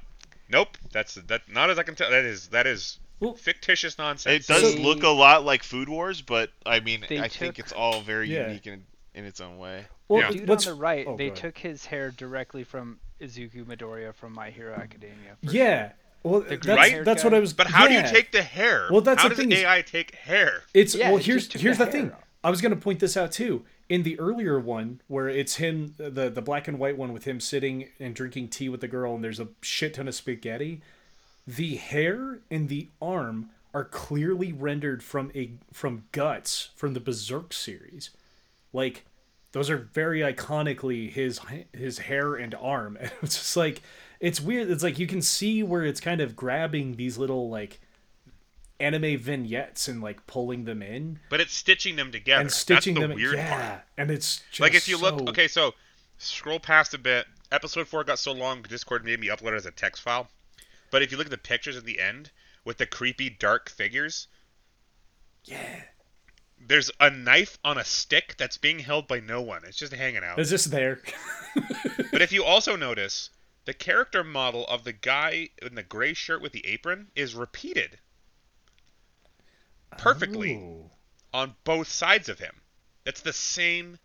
nope, 0.49 0.77
that's 0.91 1.15
that 1.15 1.41
not 1.49 1.69
as 1.69 1.77
I 1.79 1.83
can 1.83 1.95
tell. 1.95 2.09
That 2.09 2.25
is 2.25 2.47
that 2.49 2.67
is 2.67 2.99
Well- 3.19 3.33
fictitious 3.35 3.97
nonsense. 3.97 4.49
It 4.49 4.53
does 4.53 4.73
So- 4.75 4.79
look 4.81 5.03
a 5.03 5.09
lot 5.09 5.45
like 5.45 5.63
Food 5.63 5.89
Wars, 5.89 6.21
but 6.21 6.51
I 6.65 6.79
mean, 6.79 7.05
They 7.07 7.19
I 7.19 7.27
think 7.27 7.59
it's 7.59 7.71
all 7.71 8.01
very 8.01 8.27
Yeah. 8.33 8.47
unique 8.47 8.67
in, 8.67 8.85
in 9.13 9.25
its 9.25 9.39
own 9.41 9.57
way. 9.57 9.85
Well, 10.07 10.21
Yeah. 10.21 10.31
Dude 10.31 10.41
on 10.41 10.47
what's- 10.47 10.65
the 10.65 10.73
right, 10.73 11.05
oh, 11.07 11.17
they 11.17 11.29
took 11.29 11.57
his 11.57 11.85
hair 11.85 12.11
directly 12.11 12.63
from 12.63 12.99
Izuku 13.21 13.63
Midoriya 13.65 14.13
from 14.13 14.33
My 14.33 14.49
Hero 14.49 14.75
Academia. 14.75 15.37
for 15.43 15.51
Yeah. 15.51 15.91
Well, 16.23 16.41
that's, 16.41 16.65
Right? 16.67 17.05
that's 17.05 17.23
what 17.23 17.33
I 17.35 17.39
was. 17.39 17.53
but 17.53 17.67
how 17.67 17.87
do 17.87 17.93
you 17.93 18.01
take 18.01 18.31
the 18.31 18.41
hair? 18.41 18.87
Well, 18.91 19.01
that's 19.01 19.21
how 19.21 19.29
the 19.29 19.35
does 19.35 19.43
thing 19.43 19.51
is- 19.51 19.59
AI 19.59 19.81
take 19.83 20.15
hair? 20.15 20.63
It's 20.73 20.95
Yeah, 20.95 21.09
well. 21.11 21.17
Here's 21.17 21.51
here's 21.53 21.77
the 21.77 21.85
the 21.85 21.91
thing. 21.91 22.11
off. 22.11 22.19
I 22.45 22.51
was 22.51 22.61
gonna 22.61 22.75
point 22.75 22.99
this 22.99 23.17
out 23.17 23.31
too. 23.31 23.65
In 23.89 24.03
the 24.03 24.19
earlier 24.19 24.59
one, 24.59 25.01
where 25.07 25.27
it's 25.27 25.55
him, 25.55 25.95
the 25.97 26.29
the 26.29 26.43
black 26.43 26.67
and 26.67 26.77
white 26.77 26.95
one 26.95 27.11
with 27.11 27.23
him 27.23 27.39
sitting 27.39 27.89
and 27.99 28.13
drinking 28.13 28.49
tea 28.49 28.69
with 28.69 28.81
the 28.81 28.87
girl, 28.87 29.15
and 29.15 29.23
there's 29.23 29.39
a 29.39 29.47
shit 29.61 29.95
ton 29.95 30.07
of 30.07 30.13
spaghetti. 30.13 30.81
The 31.47 31.77
hair 31.77 32.41
and 32.51 32.69
the 32.69 32.89
arm 33.01 33.49
are 33.73 33.83
clearly 33.83 34.53
rendered 34.53 35.01
from 35.01 35.31
a 35.33 35.53
from 35.73 36.03
guts 36.11 36.69
from 36.75 36.93
the 36.93 36.99
Berserk 36.99 37.51
series. 37.51 38.11
Like 38.71 39.05
those 39.53 39.71
are 39.71 39.77
very 39.77 40.19
iconically 40.19 41.11
his 41.11 41.41
his 41.73 41.97
hair 41.97 42.35
and 42.35 42.53
arm. 42.53 42.95
And 43.01 43.11
it's 43.23 43.37
just 43.37 43.57
like 43.57 43.81
it's 44.19 44.39
weird. 44.39 44.69
It's 44.69 44.83
like 44.83 44.99
you 44.99 45.07
can 45.07 45.23
see 45.23 45.63
where 45.63 45.83
it's 45.83 45.99
kind 45.99 46.21
of 46.21 46.35
grabbing 46.35 46.95
these 46.95 47.17
little 47.17 47.49
like 47.49 47.79
anime 48.79 49.17
vignettes 49.17 49.87
and 49.87 50.01
like 50.01 50.25
pulling 50.27 50.65
them 50.65 50.81
in 50.81 51.19
But 51.29 51.39
it's 51.41 51.53
stitching 51.53 51.95
them 51.95 52.11
together. 52.11 52.41
and 52.41 52.51
stitching 52.51 52.95
That's 52.95 53.03
the 53.03 53.07
them. 53.09 53.17
weird 53.17 53.35
yeah, 53.35 53.69
part. 53.69 53.81
and 53.97 54.11
it's 54.11 54.41
just 54.49 54.59
Like 54.59 54.75
if 54.75 54.87
you 54.87 54.97
look, 54.97 55.29
okay, 55.29 55.47
so 55.47 55.73
scroll 56.17 56.59
past 56.59 56.93
a 56.93 56.97
bit. 56.97 57.25
Episode 57.51 57.87
four 57.87 58.03
got 58.03 58.19
so 58.19 58.31
long, 58.31 58.61
Discord 58.63 59.05
made 59.05 59.19
me 59.19 59.27
upload 59.27 59.53
it 59.53 59.57
as 59.57 59.65
a 59.65 59.71
text 59.71 60.01
file. 60.01 60.27
But 60.91 61.01
if 61.01 61.11
you 61.11 61.17
look 61.17 61.27
at 61.27 61.31
the 61.31 61.37
pictures 61.37 61.77
at 61.77 61.85
the 61.85 61.99
end 61.99 62.31
with 62.63 62.77
the 62.77 62.85
creepy 62.85 63.29
dark 63.29 63.69
figures, 63.69 64.27
yeah, 65.43 65.81
there's 66.59 66.89
a 66.99 67.09
knife 67.09 67.57
on 67.63 67.77
a 67.77 67.83
stick 67.85 68.35
that's 68.37 68.57
being 68.57 68.79
held 68.79 69.07
by 69.07 69.19
no 69.19 69.41
one. 69.41 69.61
It's 69.65 69.77
just 69.77 69.93
hanging 69.93 70.23
out. 70.23 70.39
it's 70.39 70.49
just 70.49 70.71
there. 70.71 70.99
But 72.11 72.21
if 72.21 72.31
you 72.31 72.43
also 72.45 72.75
notice, 72.77 73.29
the 73.65 73.73
character 73.73 74.23
model 74.23 74.65
of 74.67 74.85
the 74.85 74.93
guy 74.93 75.49
in 75.61 75.75
the 75.75 75.83
gray 75.83 76.13
shirt 76.13 76.41
with 76.41 76.53
the 76.53 76.65
apron 76.65 77.07
is 77.15 77.35
repeated 77.35 77.97
perfectly 79.97 80.55
Ooh. 80.55 80.89
on 81.33 81.55
both 81.63 81.87
sides 81.87 82.29
of 82.29 82.39
him. 82.39 82.55
It's 83.05 83.21
the 83.21 83.33
same 83.33 83.99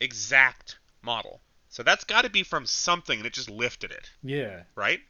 exact 0.00 0.78
model. 1.02 1.40
So 1.68 1.82
that's 1.82 2.04
got 2.04 2.22
to 2.22 2.30
be 2.30 2.42
from 2.42 2.66
something, 2.66 3.18
and 3.18 3.26
it 3.26 3.32
just 3.32 3.48
lifted 3.50 3.92
it, 3.92 4.10
Yeah. 4.22 4.62
right? 4.74 5.00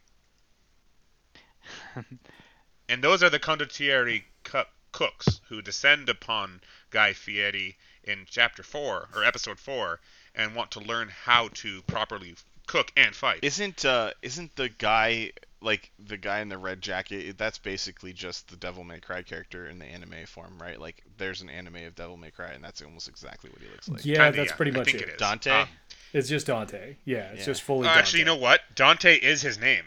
and 2.89 3.03
those 3.03 3.23
are 3.23 3.29
the 3.29 3.39
condottieri 3.39 4.23
cu- 4.43 4.63
cooks 4.91 5.41
who 5.49 5.61
descend 5.61 6.09
upon 6.09 6.61
Guy 6.89 7.13
Fieri 7.13 7.77
in 8.03 8.25
chapter 8.29 8.63
four 8.63 9.09
or 9.15 9.23
episode 9.23 9.59
four, 9.59 9.99
and 10.35 10.55
want 10.55 10.71
to 10.71 10.79
learn 10.79 11.09
how 11.09 11.49
to 11.55 11.81
properly 11.83 12.35
cook 12.67 12.91
and 12.95 13.15
fight. 13.15 13.39
Isn't 13.43 13.83
uh 13.85 14.11
isn't 14.21 14.55
the 14.55 14.69
guy 14.69 15.31
like 15.61 15.91
the 15.99 16.17
guy 16.17 16.39
in 16.41 16.49
the 16.49 16.57
red 16.57 16.81
jacket? 16.81 17.37
That's 17.37 17.57
basically 17.59 18.13
just 18.13 18.49
the 18.49 18.55
Devil 18.57 18.83
May 18.83 18.99
Cry 18.99 19.21
character 19.21 19.67
in 19.67 19.79
the 19.79 19.85
anime 19.85 20.25
form, 20.25 20.57
right? 20.61 20.79
Like 20.79 21.03
there's 21.17 21.41
an 21.41 21.49
anime 21.49 21.77
of 21.87 21.95
Devil 21.95 22.17
May 22.17 22.31
Cry, 22.31 22.51
and 22.51 22.63
that's 22.63 22.81
almost 22.81 23.07
exactly 23.07 23.49
what 23.51 23.61
he 23.61 23.67
looks 23.69 23.87
like. 23.89 24.05
Yeah, 24.05 24.15
Kinda, 24.25 24.37
that's 24.37 24.51
yeah. 24.51 24.55
pretty 24.55 24.71
I 24.73 24.77
much 24.77 24.85
think 24.91 25.01
it. 25.01 25.09
it 25.09 25.11
is. 25.13 25.17
Dante? 25.19 25.51
Um, 25.51 25.67
It's 26.13 26.27
just 26.29 26.47
Dante. 26.47 26.95
Yeah, 27.05 27.29
it's 27.31 27.39
Yeah. 27.41 27.45
just 27.45 27.61
fully. 27.61 27.87
uh, 27.87 27.91
actually, 27.91 28.19
you 28.19 28.25
know 28.25 28.35
what? 28.35 28.61
Dante 28.75 29.15
is 29.15 29.41
his 29.41 29.57
name. 29.59 29.85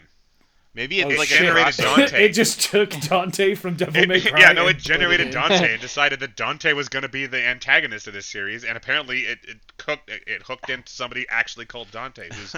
Maybe 0.75 0.99
it 0.99 1.05
Oh, 1.05 1.09
like 1.17 1.29
generated 1.29 1.75
Dante. 1.77 2.25
it 2.25 2.29
just 2.33 2.59
took 2.61 2.89
Dante 2.91 3.55
from 3.55 3.75
Devil 3.75 4.03
It- 4.03 4.09
May 4.09 4.19
Cry. 4.29 4.39
yeah, 4.41 4.51
no, 4.51 4.67
it 4.67 4.77
generated. 4.77 5.31
Dante 5.31 5.71
and 5.73 5.81
decided 5.81 6.19
that 6.19 6.35
Dante 6.35 6.73
was 6.73 6.89
going 6.89 7.03
to 7.03 7.09
be 7.09 7.25
the 7.27 7.41
antagonist 7.41 8.07
of 8.07 8.13
this 8.13 8.25
series, 8.25 8.65
and 8.65 8.75
apparently 8.77 9.21
it 9.21 9.39
it, 9.47 9.57
cooked, 9.77 10.09
it, 10.09 10.23
it 10.27 10.43
hooked 10.43 10.69
into 10.69 10.91
somebody 10.91 11.25
actually 11.29 11.65
called 11.65 11.89
Dante, 11.91 12.27
who's 12.33 12.53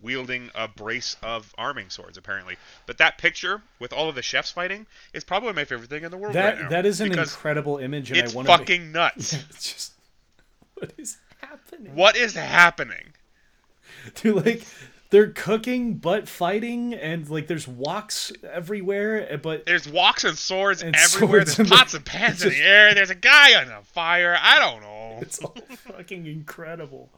wielding 0.00 0.50
a 0.54 0.68
brace 0.68 1.16
of 1.24 1.52
arming 1.58 1.90
swords, 1.90 2.16
apparently. 2.16 2.56
But 2.86 2.98
that 2.98 3.18
picture 3.18 3.62
with 3.80 3.92
all 3.92 4.08
of 4.08 4.14
the 4.14 4.22
chefs 4.22 4.52
fighting 4.52 4.86
is 5.12 5.24
probably 5.24 5.52
my 5.52 5.64
favorite 5.64 5.90
thing 5.90 6.04
in 6.04 6.10
the 6.12 6.16
world 6.16 6.34
That 6.34 6.54
right 6.54 6.62
now. 6.62 6.68
that 6.68 6.86
is 6.86 7.00
an 7.00 7.18
incredible 7.18 7.78
image, 7.78 8.10
and 8.10 8.20
it's 8.20 8.32
I 8.32 8.36
want 8.36 8.46
fucking 8.48 8.92
nuts. 8.92 9.32
It's 9.32 9.72
just 9.72 9.92
what 10.74 10.92
is 10.98 11.16
happening? 11.40 11.94
what 11.96 12.16
is 12.16 12.34
happening? 12.34 13.14
Dude, 14.14 14.44
like 14.46 14.64
they're 15.10 15.30
cooking 15.30 15.94
but 15.94 16.28
fighting, 16.28 16.94
and 16.94 17.28
like 17.30 17.46
there's 17.46 17.66
woks 17.66 18.32
everywhere, 18.44 19.38
but 19.42 19.64
There's 19.66 19.86
woks 19.86 20.24
and 20.28 20.36
swords 20.36 20.82
And 20.82 20.94
everywhere. 20.96 21.44
swords 21.46 21.56
There's 21.56 21.68
pots 21.70 21.92
the- 21.92 21.98
and 21.98 22.06
pans 22.06 22.42
it's 22.42 22.44
in 22.44 22.50
the 22.62 22.66
air. 22.68 22.94
There's 22.94 23.10
a 23.10 23.14
guy 23.14 23.54
on 23.60 23.70
a 23.70 23.82
fire. 23.82 24.36
I 24.40 24.58
don't 24.58 24.80
know. 24.82 25.18
it's 25.20 25.38
all 25.38 25.56
fucking 25.76 26.26
incredible. 26.26 27.08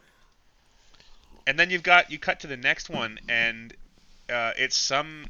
and 1.46 1.58
then 1.58 1.70
you've 1.70 1.82
got 1.82 2.10
you 2.10 2.18
cut 2.18 2.40
to 2.40 2.46
the 2.46 2.56
next 2.56 2.90
one 2.90 3.18
and 3.28 3.72
uh, 4.32 4.52
it's 4.58 4.76
some 4.76 5.24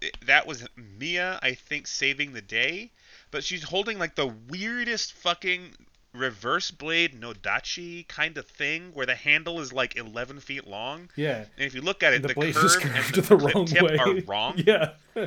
it- 0.00 0.16
that 0.26 0.46
was 0.46 0.66
Mia 0.76 1.38
I 1.42 1.54
think 1.54 1.86
saving 1.86 2.32
the 2.32 2.42
day 2.42 2.90
but 3.30 3.42
she's 3.42 3.62
holding 3.64 3.98
like 3.98 4.14
the 4.14 4.26
weirdest 4.48 5.14
fucking 5.14 5.70
reverse 6.16 6.70
blade 6.70 7.20
nodachi 7.20 8.06
kind 8.08 8.36
of 8.38 8.46
thing 8.46 8.90
where 8.94 9.06
the 9.06 9.14
handle 9.14 9.60
is 9.60 9.72
like 9.72 9.96
11 9.96 10.40
feet 10.40 10.66
long? 10.66 11.10
Yeah, 11.16 11.44
and 11.56 11.66
if 11.66 11.74
you 11.74 11.80
look 11.82 12.02
at 12.02 12.12
it 12.12 12.22
the 12.22 12.28
the, 12.28 12.34
blade 12.34 12.54
curve 12.54 12.64
is 12.64 12.74
and 12.76 12.82
curved 12.84 13.14
the, 13.14 13.20
the, 13.22 13.36
wrong 13.36 13.66
tip 13.66 13.82
way. 13.82 13.96
are 13.96 14.14
wrong. 14.26 14.54
Yeah, 14.56 14.90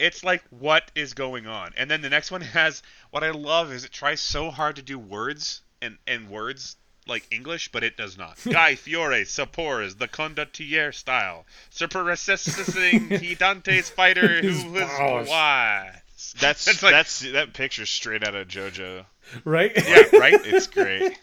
it's 0.00 0.24
like 0.24 0.42
what 0.50 0.90
is 0.94 1.14
going 1.14 1.46
on? 1.46 1.72
And 1.76 1.90
then 1.90 2.00
the 2.02 2.10
next 2.10 2.30
one 2.30 2.40
has 2.40 2.82
what 3.10 3.22
i 3.24 3.30
love 3.30 3.72
is 3.72 3.84
it 3.84 3.92
tries 3.92 4.20
so 4.20 4.50
hard 4.50 4.76
to 4.76 4.82
do 4.82 4.98
words 4.98 5.62
and 5.82 5.98
and 6.06 6.28
words 6.28 6.76
like 7.06 7.26
english 7.30 7.70
but 7.70 7.84
it 7.84 7.96
does 7.96 8.16
not. 8.18 8.38
Guy 8.50 8.74
fiore 8.74 9.24
suppors 9.24 9.96
the 9.96 10.08
condottiere 10.08 10.92
style. 10.94 11.44
Superrecessing 11.70 13.18
he 13.20 13.34
dante's 13.34 13.90
fighter 13.90 14.40
His 14.42 14.62
who 14.62 14.72
was 14.72 14.82
powers. 14.84 15.28
wise. 15.28 16.34
That's 16.40 16.82
like- 16.82 16.92
that's 16.92 17.20
that 17.32 17.52
picture 17.52 17.86
straight 17.86 18.26
out 18.26 18.34
of 18.34 18.48
JoJo. 18.48 19.04
right. 19.44 19.72
yeah 19.76 20.02
right 20.18 20.40
It's 20.44 20.66
great. 20.66 21.18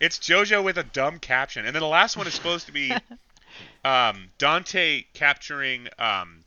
it's 0.00 0.18
jojo 0.18 0.62
with 0.62 0.78
a 0.78 0.82
dumb 0.84 1.18
caption 1.18 1.64
and 1.66 1.74
then 1.74 1.80
the 1.82 1.88
last 1.88 2.16
one 2.16 2.26
is 2.26 2.34
supposed 2.34 2.66
to 2.66 2.72
be 2.72 2.92
um 3.84 4.28
dante 4.38 5.04
capturing 5.14 5.88
um 5.98 6.40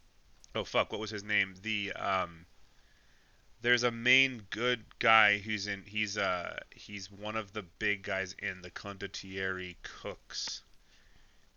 oh 0.55 0.63
fuck 0.63 0.91
what 0.91 1.01
was 1.01 1.09
his 1.11 1.23
name 1.23 1.53
the 1.61 1.91
um 1.93 2.45
there's 3.61 3.83
a 3.83 3.91
main 3.91 4.43
good 4.49 4.83
guy 4.99 5.37
who's 5.37 5.67
in 5.67 5.83
he's 5.85 6.17
uh 6.17 6.57
he's 6.71 7.11
one 7.11 7.35
of 7.35 7.53
the 7.53 7.63
big 7.79 8.03
guys 8.03 8.35
in 8.39 8.61
the 8.61 8.71
condottieri 8.71 9.75
cooks 9.83 10.61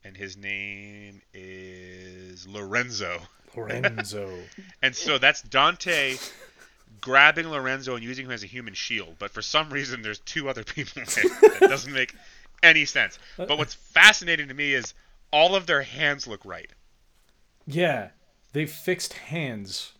and 0.02 0.16
his 0.16 0.36
name 0.36 1.22
is 1.32 2.46
lorenzo 2.48 3.20
Lorenzo. 3.56 4.36
and 4.82 4.96
so 4.96 5.16
that's 5.18 5.40
dante 5.42 6.16
grabbing 7.04 7.48
lorenzo 7.50 7.94
and 7.94 8.02
using 8.02 8.24
him 8.24 8.32
as 8.32 8.42
a 8.42 8.46
human 8.46 8.72
shield 8.72 9.14
but 9.18 9.30
for 9.30 9.42
some 9.42 9.68
reason 9.70 10.00
there's 10.00 10.20
two 10.20 10.48
other 10.48 10.64
people 10.74 11.02
in 11.02 11.08
it. 11.08 11.60
That 11.60 11.68
doesn't 11.68 11.92
make 11.92 12.14
any 12.62 12.86
sense. 12.86 13.18
But 13.36 13.58
what's 13.58 13.74
fascinating 13.74 14.48
to 14.48 14.54
me 14.54 14.72
is 14.72 14.94
all 15.30 15.54
of 15.54 15.66
their 15.66 15.82
hands 15.82 16.26
look 16.26 16.42
right. 16.46 16.70
Yeah, 17.66 18.08
they 18.54 18.64
fixed 18.66 19.12
hands. 19.14 19.92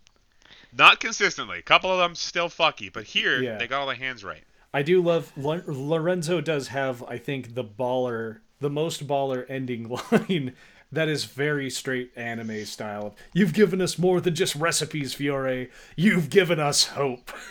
not 0.73 0.99
consistently. 0.99 1.59
A 1.59 1.63
couple 1.63 1.91
of 1.93 1.99
them 1.99 2.15
still 2.15 2.49
fucky 2.49 2.91
but 2.93 3.05
here 3.05 3.43
Yeah. 3.43 3.59
they 3.59 3.67
got 3.67 3.81
all 3.83 3.87
the 3.87 3.95
hands 3.95 4.25
right. 4.25 4.45
I 4.73 4.83
do 4.83 5.03
love 5.03 5.31
Lorenzo 5.37 6.41
does 6.41 6.69
have 6.69 7.03
I 7.05 7.19
think 7.19 7.55
the 7.55 7.65
baller 7.65 8.39
the 8.61 8.71
most 8.71 9.07
baller 9.07 9.45
ending 9.49 9.89
line 10.11 10.55
that 10.95 11.09
is 11.09 11.25
very 11.25 11.71
straight 11.71 12.13
anime 12.17 12.65
style. 12.65 13.15
You've 13.33 13.55
given 13.55 13.81
us 13.81 13.99
more 13.99 14.21
than 14.21 14.35
just 14.35 14.55
recipes, 14.55 15.15
Fiore. 15.15 15.69
You've 15.97 16.31
given 16.31 16.59
us 16.59 16.87
hope. 16.89 17.31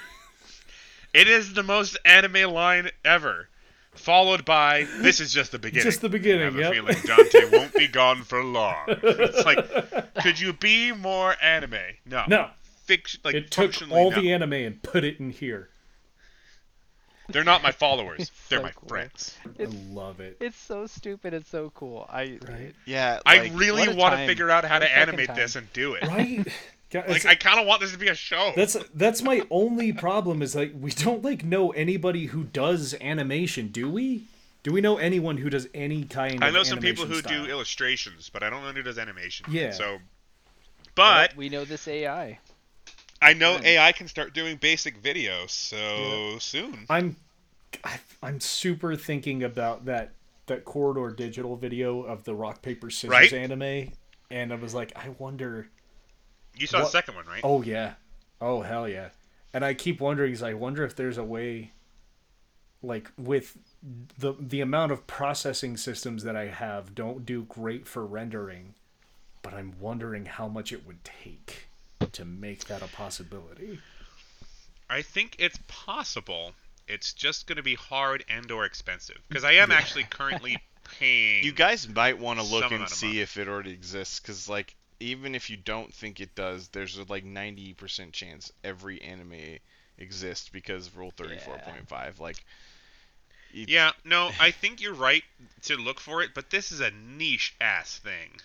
It 1.13 1.27
is 1.27 1.53
the 1.53 1.61
most 1.61 1.95
anime 2.05 2.51
line 2.51 2.89
ever. 3.05 3.47
Followed 3.93 4.45
by, 4.45 4.87
this 5.01 5.19
is 5.19 5.31
just 5.31 5.51
the 5.51 5.59
beginning. 5.59 5.83
Just 5.91 6.01
the 6.01 6.09
beginning, 6.09 6.41
I 6.41 6.45
have 6.45 6.55
yep. 6.55 6.71
a 6.71 6.73
feeling 6.73 6.97
Dante 7.05 7.45
won't 7.57 7.73
be 7.75 7.87
gone 7.87 8.23
for 8.23 8.43
long. 8.43 8.85
It's 8.87 9.45
like, 9.45 10.13
could 10.23 10.39
you 10.39 10.53
be 10.53 10.91
more 10.91 11.35
anime? 11.43 11.77
No. 12.05 12.23
No, 12.27 12.49
Fiction, 12.85 13.21
like 13.23 13.35
it 13.35 13.51
took 13.51 13.73
all 13.91 14.09
no. 14.09 14.19
the 14.19 14.33
anime 14.33 14.53
and 14.53 14.81
put 14.81 15.03
it 15.03 15.19
in 15.19 15.29
here. 15.29 15.69
They're 17.29 17.43
not 17.43 17.63
my 17.63 17.71
followers. 17.71 18.31
They're 18.49 18.59
so 18.59 18.63
my 18.63 18.71
cool. 18.71 18.89
friends. 18.89 19.35
I 19.59 19.63
love 19.91 20.19
it. 20.19 20.37
It's 20.39 20.57
so 20.57 20.85
stupid 20.87 21.33
It's 21.33 21.49
so 21.49 21.71
cool. 21.75 22.05
I 22.09 22.37
Right. 22.47 22.73
Yeah, 22.85 23.19
I 23.25 23.49
really 23.53 23.93
want 23.93 24.15
to 24.17 24.25
figure 24.27 24.49
out 24.49 24.65
how 24.65 24.75
What 24.75 24.87
to 24.87 24.97
animate 24.97 25.27
time. 25.27 25.37
this 25.37 25.55
and 25.55 25.71
do 25.73 25.93
it. 25.93 26.03
Right? 26.05 26.45
Guys, 26.91 27.09
Like, 27.09 27.25
I 27.25 27.33
kind 27.35 27.59
of 27.59 27.65
want 27.65 27.81
this 27.81 27.91
to 27.91 27.97
be 27.97 28.09
a 28.09 28.13
show. 28.15 28.51
that's 28.55 28.75
that's 28.93 29.23
my 29.23 29.47
only 29.49 29.91
problem 29.93 30.41
is 30.43 30.55
like 30.55 30.73
we 30.79 30.91
don't 30.91 31.23
like 31.23 31.43
know 31.43 31.71
anybody 31.71 32.25
who 32.27 32.43
does 32.43 32.93
animation, 33.01 33.69
do 33.69 33.89
we? 33.89 34.25
Do 34.61 34.71
we 34.71 34.79
know 34.79 34.97
anyone 34.97 35.37
who 35.37 35.49
does 35.49 35.67
any 35.73 36.03
kind 36.03 36.35
of 36.35 36.43
I 36.43 36.51
know 36.51 36.63
some 36.63 36.79
people 36.79 37.05
animation 37.05 37.33
who 37.33 37.45
do 37.45 37.51
illustrations, 37.51 38.29
but 38.31 38.43
I 38.43 38.49
don't 38.49 38.63
know 38.63 38.71
who 38.71 38.83
does 38.83 38.97
animation. 38.99 39.47
Yeah. 39.49 39.71
So, 39.71 39.97
but 40.95 41.35
we 41.35 41.49
know 41.49 41.65
this 41.65 41.87
AI. 41.87 42.39
I 43.23 43.33
know. 43.33 43.59
AI 43.63 43.91
can 43.93 44.07
start 44.07 44.33
doing 44.33 44.57
basic 44.57 44.97
video 44.97 45.47
so 45.47 46.37
soon. 46.39 46.85
I'm 46.89 47.15
I'm 48.21 48.39
super 48.39 48.95
thinking 48.95 49.43
about 49.43 49.85
that 49.85 50.11
that 50.47 50.65
corridor 50.65 51.09
digital 51.15 51.55
video 51.55 52.01
of 52.01 52.23
the 52.25 52.35
rock 52.35 52.61
paper 52.61 52.89
scissors 52.89 53.09
Right? 53.09 53.33
anime, 53.33 53.93
and 54.29 54.51
I 54.51 54.55
was 54.55 54.73
like, 54.73 54.91
I 54.95 55.09
wonder. 55.17 55.69
You 56.55 56.67
saw 56.67 56.79
the 56.79 56.85
second 56.85 57.15
one, 57.15 57.25
right? 57.25 57.41
Oh 57.43 57.61
yeah, 57.61 57.93
oh 58.41 58.61
hell 58.61 58.87
yeah, 58.87 59.09
and 59.53 59.63
I 59.63 59.73
keep 59.73 60.01
wondering, 60.01 60.33
is 60.33 60.43
I 60.43 60.53
wonder 60.53 60.83
if 60.83 60.95
there's 60.95 61.17
a 61.17 61.23
way, 61.23 61.71
like 62.81 63.09
with 63.17 63.57
the 64.17 64.33
the 64.39 64.61
amount 64.61 64.91
of 64.91 65.07
processing 65.07 65.77
systems 65.77 66.23
that 66.23 66.35
I 66.35 66.47
have 66.47 66.93
don't 66.93 67.25
do 67.25 67.43
great 67.43 67.87
for 67.87 68.05
rendering, 68.05 68.75
but 69.41 69.53
I'm 69.53 69.73
wondering 69.79 70.25
how 70.25 70.47
much 70.47 70.71
it 70.71 70.85
would 70.85 71.03
take 71.03 71.67
to 72.13 72.25
make 72.25 72.65
that 72.65 72.81
a 72.81 72.87
possibility. 72.87 73.79
I 74.89 75.01
think 75.01 75.35
it's 75.39 75.59
possible. 75.67 76.53
It's 76.87 77.13
just 77.13 77.47
going 77.47 77.57
to 77.57 77.63
be 77.63 77.75
hard 77.75 78.23
and 78.29 78.51
or 78.51 78.65
expensive 78.65 79.17
because 79.27 79.43
I 79.43 79.53
am 79.53 79.71
actually 79.71 80.03
currently 80.03 80.57
paying. 80.99 81.43
You 81.43 81.51
guys 81.53 81.87
might 81.87 82.19
want 82.19 82.39
to 82.39 82.45
look 82.45 82.71
and 82.71 82.87
see 82.89 83.21
if 83.21 83.37
it 83.37 83.47
already 83.47 83.71
exists, 83.71 84.19
because 84.19 84.49
like 84.49 84.75
even 84.99 85.35
if 85.35 85.49
you 85.49 85.57
don't 85.57 85.93
think 85.93 86.19
it 86.19 86.35
does, 86.35 86.67
there's 86.69 86.97
a 86.97 87.05
like 87.09 87.25
90% 87.25 88.11
chance 88.11 88.51
every 88.63 89.01
anime 89.01 89.57
exists 89.97 90.49
because 90.49 90.87
of 90.87 90.97
Rule 90.97 91.13
34.5. 91.17 92.19
Like, 92.19 92.43
you- 93.51 93.65
Yeah, 93.67 93.91
no, 94.03 94.29
I 94.39 94.51
think 94.51 94.81
you're 94.81 94.93
right 94.93 95.23
to 95.63 95.77
look 95.77 95.99
for 95.99 96.21
it, 96.21 96.31
but 96.33 96.49
this 96.49 96.71
is 96.71 96.79
a 96.81 96.91
niche 96.91 97.55
ass 97.61 97.97
thing. 97.99 98.39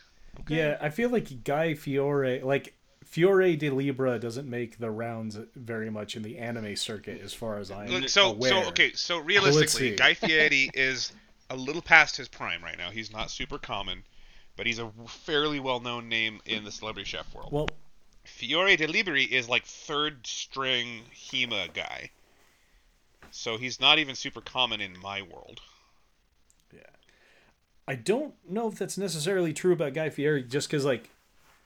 Yeah, 0.48 0.78
I 0.80 0.90
feel 0.90 1.10
like 1.10 1.42
Guy 1.42 1.74
Fiore, 1.74 2.40
like 2.42 2.72
Fiore 3.08 3.56
de 3.56 3.70
Libra, 3.70 4.18
doesn't 4.18 4.48
make 4.48 4.78
the 4.78 4.90
rounds 4.90 5.38
very 5.56 5.88
much 5.88 6.14
in 6.14 6.22
the 6.22 6.36
anime 6.36 6.76
circuit, 6.76 7.22
as 7.22 7.32
far 7.32 7.56
as 7.56 7.70
I'm 7.70 8.06
so, 8.06 8.32
aware. 8.32 8.50
so 8.50 8.68
okay, 8.68 8.92
so 8.92 9.18
realistically, 9.18 9.96
Guy 9.96 10.12
Fieri 10.14 10.70
is 10.74 11.12
a 11.48 11.56
little 11.56 11.80
past 11.80 12.18
his 12.18 12.28
prime 12.28 12.62
right 12.62 12.76
now. 12.76 12.90
He's 12.90 13.10
not 13.10 13.30
super 13.30 13.56
common, 13.56 14.02
but 14.56 14.66
he's 14.66 14.78
a 14.78 14.92
fairly 15.06 15.58
well-known 15.58 16.10
name 16.10 16.40
in 16.44 16.64
the 16.64 16.70
celebrity 16.70 17.08
chef 17.08 17.34
world. 17.34 17.50
Well, 17.50 17.68
Fiore 18.24 18.76
de 18.76 18.86
Liberi 18.86 19.24
is 19.24 19.48
like 19.48 19.64
third 19.64 20.26
string 20.26 21.04
Hema 21.14 21.72
guy. 21.72 22.10
So 23.30 23.56
he's 23.56 23.80
not 23.80 23.98
even 23.98 24.16
super 24.16 24.42
common 24.42 24.82
in 24.82 25.00
my 25.00 25.22
world. 25.22 25.62
Yeah, 26.74 26.80
I 27.86 27.94
don't 27.94 28.34
know 28.46 28.68
if 28.68 28.74
that's 28.74 28.98
necessarily 28.98 29.54
true 29.54 29.72
about 29.72 29.94
Guy 29.94 30.10
Fieri, 30.10 30.42
just 30.42 30.68
because 30.68 30.84
like 30.84 31.08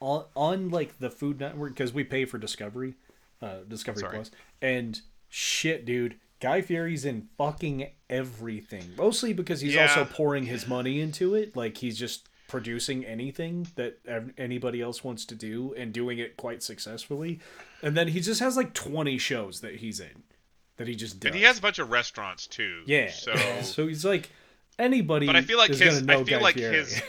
on 0.03 0.25
on 0.35 0.69
like 0.69 0.99
the 0.99 1.09
Food 1.09 1.39
Network, 1.39 1.73
because 1.73 1.93
we 1.93 2.03
pay 2.03 2.25
for 2.25 2.37
Discovery, 2.37 2.95
uh, 3.41 3.59
Discovery 3.67 4.01
Sorry. 4.01 4.15
Plus, 4.15 4.31
and 4.61 4.99
shit, 5.29 5.85
dude, 5.85 6.15
Guy 6.39 6.61
Fieri's 6.61 7.05
in 7.05 7.29
fucking 7.37 7.87
everything. 8.09 8.91
Mostly 8.97 9.33
because 9.33 9.61
he's 9.61 9.73
Yeah. 9.75 9.83
also 9.83 10.05
pouring 10.05 10.45
his 10.45 10.67
money 10.67 10.99
into 10.99 11.33
it. 11.35 11.55
Like 11.55 11.77
he's 11.77 11.97
just 11.97 12.27
producing 12.49 13.03
anything 13.05 13.67
that 13.75 13.97
anybody 14.37 14.79
else 14.81 15.03
wants 15.03 15.25
to 15.25 15.33
do 15.35 15.73
and 15.75 15.91
doing 15.93 16.19
it 16.19 16.37
quite 16.37 16.61
successfully. 16.61 17.39
And 17.81 17.97
then 17.97 18.09
he 18.09 18.19
just 18.19 18.39
has 18.41 18.55
like 18.57 18.73
twenty 18.73 19.17
shows 19.17 19.61
that 19.61 19.77
he's 19.77 19.99
in, 19.99 20.23
that 20.77 20.87
he 20.87 20.95
just 20.95 21.19
does. 21.19 21.29
And 21.29 21.35
he 21.35 21.43
has 21.43 21.57
a 21.57 21.61
bunch 21.61 21.79
of 21.79 21.89
restaurants 21.89 22.45
too. 22.45 22.81
yeah. 22.85 23.09
So 23.09 23.33
so 23.61 23.87
he's 23.87 24.03
like 24.05 24.29
anybody. 24.77 25.25
But 25.27 25.37
I 25.37 25.41
feel 25.41 25.57
like 25.57 25.69
is 25.71 25.79
his 25.79 26.03
I 26.07 26.15
feel 26.17 26.25
Guy 26.25 26.39
like 26.39 26.55
Fieri. 26.55 26.75
his 26.77 27.01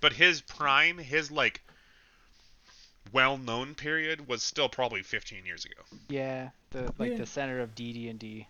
but 0.00 0.12
his 0.12 0.40
prime, 0.42 0.96
his 0.98 1.30
like 1.30 1.60
well-known 3.12 3.74
period 3.74 4.26
was 4.28 4.42
still 4.42 4.68
probably 4.68 5.02
15 5.02 5.44
years 5.46 5.64
ago. 5.64 5.82
Yeah, 6.08 6.50
the 6.70 6.92
like 6.98 7.12
Yeah. 7.12 7.18
the 7.18 7.26
center 7.26 7.60
of 7.60 7.74
DD 7.74 8.08
and 8.10 8.18
D. 8.18 8.46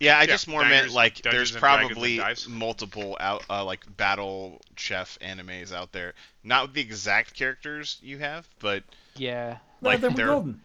Yeah, 0.00 0.18
I 0.18 0.22
Yeah, 0.22 0.26
just 0.26 0.48
more 0.48 0.62
Diners- 0.62 0.82
meant 0.82 0.92
like 0.92 1.14
Dungeons 1.22 1.32
there's 1.32 1.50
and 1.52 1.60
Dragons 1.60 1.90
and 1.90 1.96
probably 1.96 2.54
multiple 2.58 3.16
out 3.20 3.44
uh, 3.48 3.64
like 3.64 3.96
battle 3.96 4.60
chef 4.76 5.18
animes 5.20 5.72
out 5.72 5.92
there. 5.92 6.14
Not 6.42 6.62
with 6.66 6.74
the 6.74 6.80
exact 6.80 7.34
characters 7.34 7.98
you 8.02 8.18
have, 8.18 8.48
but 8.58 8.82
Yeah, 9.16 9.58
like 9.80 10.00
then 10.00 10.12
we're 10.12 10.16
they're 10.16 10.26
golden. 10.26 10.60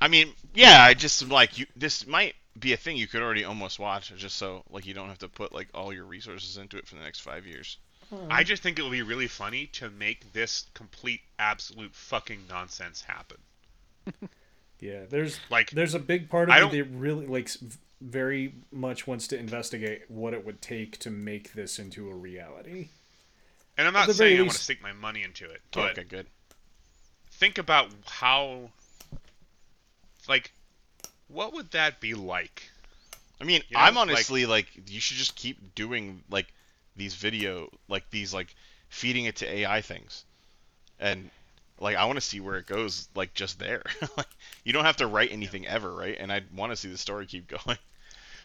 I 0.00 0.08
mean, 0.08 0.32
yeah, 0.54 0.82
I 0.82 0.94
just 0.94 1.28
like 1.28 1.58
you. 1.58 1.66
This 1.76 2.06
might 2.06 2.34
be 2.58 2.72
a 2.72 2.76
thing 2.76 2.96
you 2.96 3.06
could 3.06 3.22
already 3.22 3.44
almost 3.44 3.78
watch, 3.78 4.12
just 4.16 4.36
so 4.36 4.64
like 4.70 4.86
you 4.86 4.94
don't 4.94 5.08
have 5.08 5.18
to 5.18 5.28
put 5.28 5.52
like 5.52 5.68
all 5.74 5.92
your 5.92 6.04
resources 6.04 6.56
into 6.56 6.78
it 6.78 6.88
for 6.88 6.94
the 6.96 7.02
next 7.02 7.20
five 7.20 7.46
years. 7.46 7.76
I 8.28 8.42
just 8.44 8.62
think 8.62 8.78
it 8.78 8.82
would 8.82 8.90
be 8.92 9.02
really 9.02 9.28
funny 9.28 9.66
to 9.74 9.90
make 9.90 10.32
this 10.32 10.66
complete 10.74 11.20
absolute 11.38 11.94
fucking 11.94 12.40
nonsense 12.48 13.02
happen. 13.02 13.38
Yeah, 14.82 15.00
there's 15.10 15.38
Like 15.50 15.72
there's 15.72 15.92
a 15.94 15.98
big 15.98 16.30
part 16.30 16.48
of 16.48 16.54
I 16.54 16.62
me 16.66 16.80
that 16.80 16.84
really 16.84 17.26
like 17.26 17.50
very 18.00 18.54
much 18.72 19.06
wants 19.06 19.28
to 19.28 19.38
investigate 19.38 20.04
what 20.10 20.32
it 20.32 20.46
would 20.46 20.62
take 20.62 20.96
to 21.00 21.10
make 21.10 21.52
this 21.52 21.78
into 21.78 22.08
a 22.08 22.14
reality. 22.14 22.88
and 23.76 23.86
I'm 23.86 23.92
not 23.92 24.06
the 24.06 24.14
very 24.14 24.30
saying 24.30 24.38
I 24.38 24.42
want 24.44 24.52
to 24.52 24.54
least- 24.54 24.64
sink 24.64 24.80
my 24.82 24.92
money 24.94 25.22
into 25.22 25.44
it, 25.44 25.60
oh, 25.76 25.82
but 25.82 25.90
okay, 25.98 26.04
good. 26.04 26.26
think 27.30 27.58
about 27.58 27.90
how 28.06 28.70
like 30.26 30.52
what 31.28 31.52
would 31.52 31.72
that 31.72 32.00
be 32.00 32.14
like? 32.14 32.70
I 33.38 33.44
mean, 33.44 33.60
You 33.68 33.76
know, 33.76 33.82
I'm 33.82 33.96
like- 33.96 34.02
honestly 34.08 34.46
like, 34.46 34.68
you 34.88 34.98
should 34.98 35.18
just 35.18 35.36
keep 35.36 35.74
doing 35.74 36.22
like 36.30 36.46
these 36.96 37.14
video, 37.14 37.68
like 37.88 38.08
these 38.10 38.32
like 38.34 38.54
feeding 38.88 39.24
it 39.26 39.36
to 39.36 39.50
AI 39.50 39.80
things, 39.82 40.24
and 40.98 41.30
like 41.78 41.96
I 41.96 42.04
want 42.04 42.16
to 42.16 42.20
see 42.20 42.40
where 42.40 42.56
it 42.56 42.66
goes, 42.66 43.08
like 43.14 43.32
just 43.34 43.58
there. 43.58 43.82
like 44.16 44.28
you 44.64 44.72
don't 44.72 44.84
have 44.84 44.96
to 44.98 45.06
write 45.06 45.32
anything 45.32 45.66
ever, 45.66 45.90
right? 45.90 46.16
And 46.18 46.32
I 46.32 46.42
want 46.54 46.72
to 46.72 46.76
see 46.76 46.88
the 46.88 46.98
story 46.98 47.26
keep 47.26 47.48
going. 47.64 47.78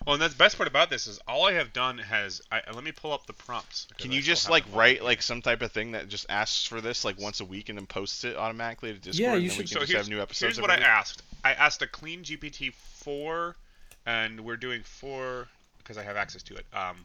Well, 0.06 0.14
and 0.16 0.22
that's 0.22 0.34
the 0.34 0.38
best 0.38 0.58
part 0.58 0.68
about 0.68 0.90
this 0.90 1.08
is 1.08 1.20
all 1.28 1.46
I 1.48 1.54
have 1.54 1.72
done 1.74 1.98
has 1.98 2.42
I, 2.52 2.62
let 2.74 2.84
me 2.84 2.92
pull 2.92 3.14
up 3.14 3.26
the 3.28 3.34
prompts. 3.34 3.88
Can 3.98 4.12
you 4.12 4.22
just 4.22 4.50
like 4.50 4.64
write 4.74 5.04
like 5.04 5.22
some 5.22 5.42
type 5.42 5.62
of 5.62 5.72
thing 5.72 5.94
that 5.94 6.10
just 6.10 6.26
asks 6.30 6.66
for 6.66 6.82
this 6.82 7.06
like 7.06 7.20
once 7.20 7.40
a 7.40 7.46
week 7.46 7.70
and 7.70 7.78
then 7.78 7.86
posts 7.88 8.24
it 8.26 8.36
automatically 8.36 8.94
to 8.94 9.00
Discord? 9.00 9.16
Yeah, 9.20 9.34
and 9.36 9.44
you 9.44 9.50
then 9.50 9.58
we 9.60 9.66
should- 9.66 9.70
can 9.70 9.74
So 9.76 9.80
just 9.80 9.92
here's, 9.94 10.06
have 10.08 10.10
new 10.16 10.22
episodes. 10.22 10.58
here's 10.58 10.62
what 10.62 10.70
I 10.70 10.84
asked. 10.84 11.24
I 11.44 11.54
asked 11.54 11.82
a 11.82 11.88
clean 11.88 12.24
GPT 12.24 12.74
four, 12.74 13.56
and 14.06 14.42
we're 14.42 14.58
doing 14.58 14.82
four 14.84 15.48
because 15.78 15.98
I 15.98 16.04
have 16.04 16.18
access 16.18 16.44
to 16.44 16.56
it. 16.56 16.66
Um, 16.74 16.98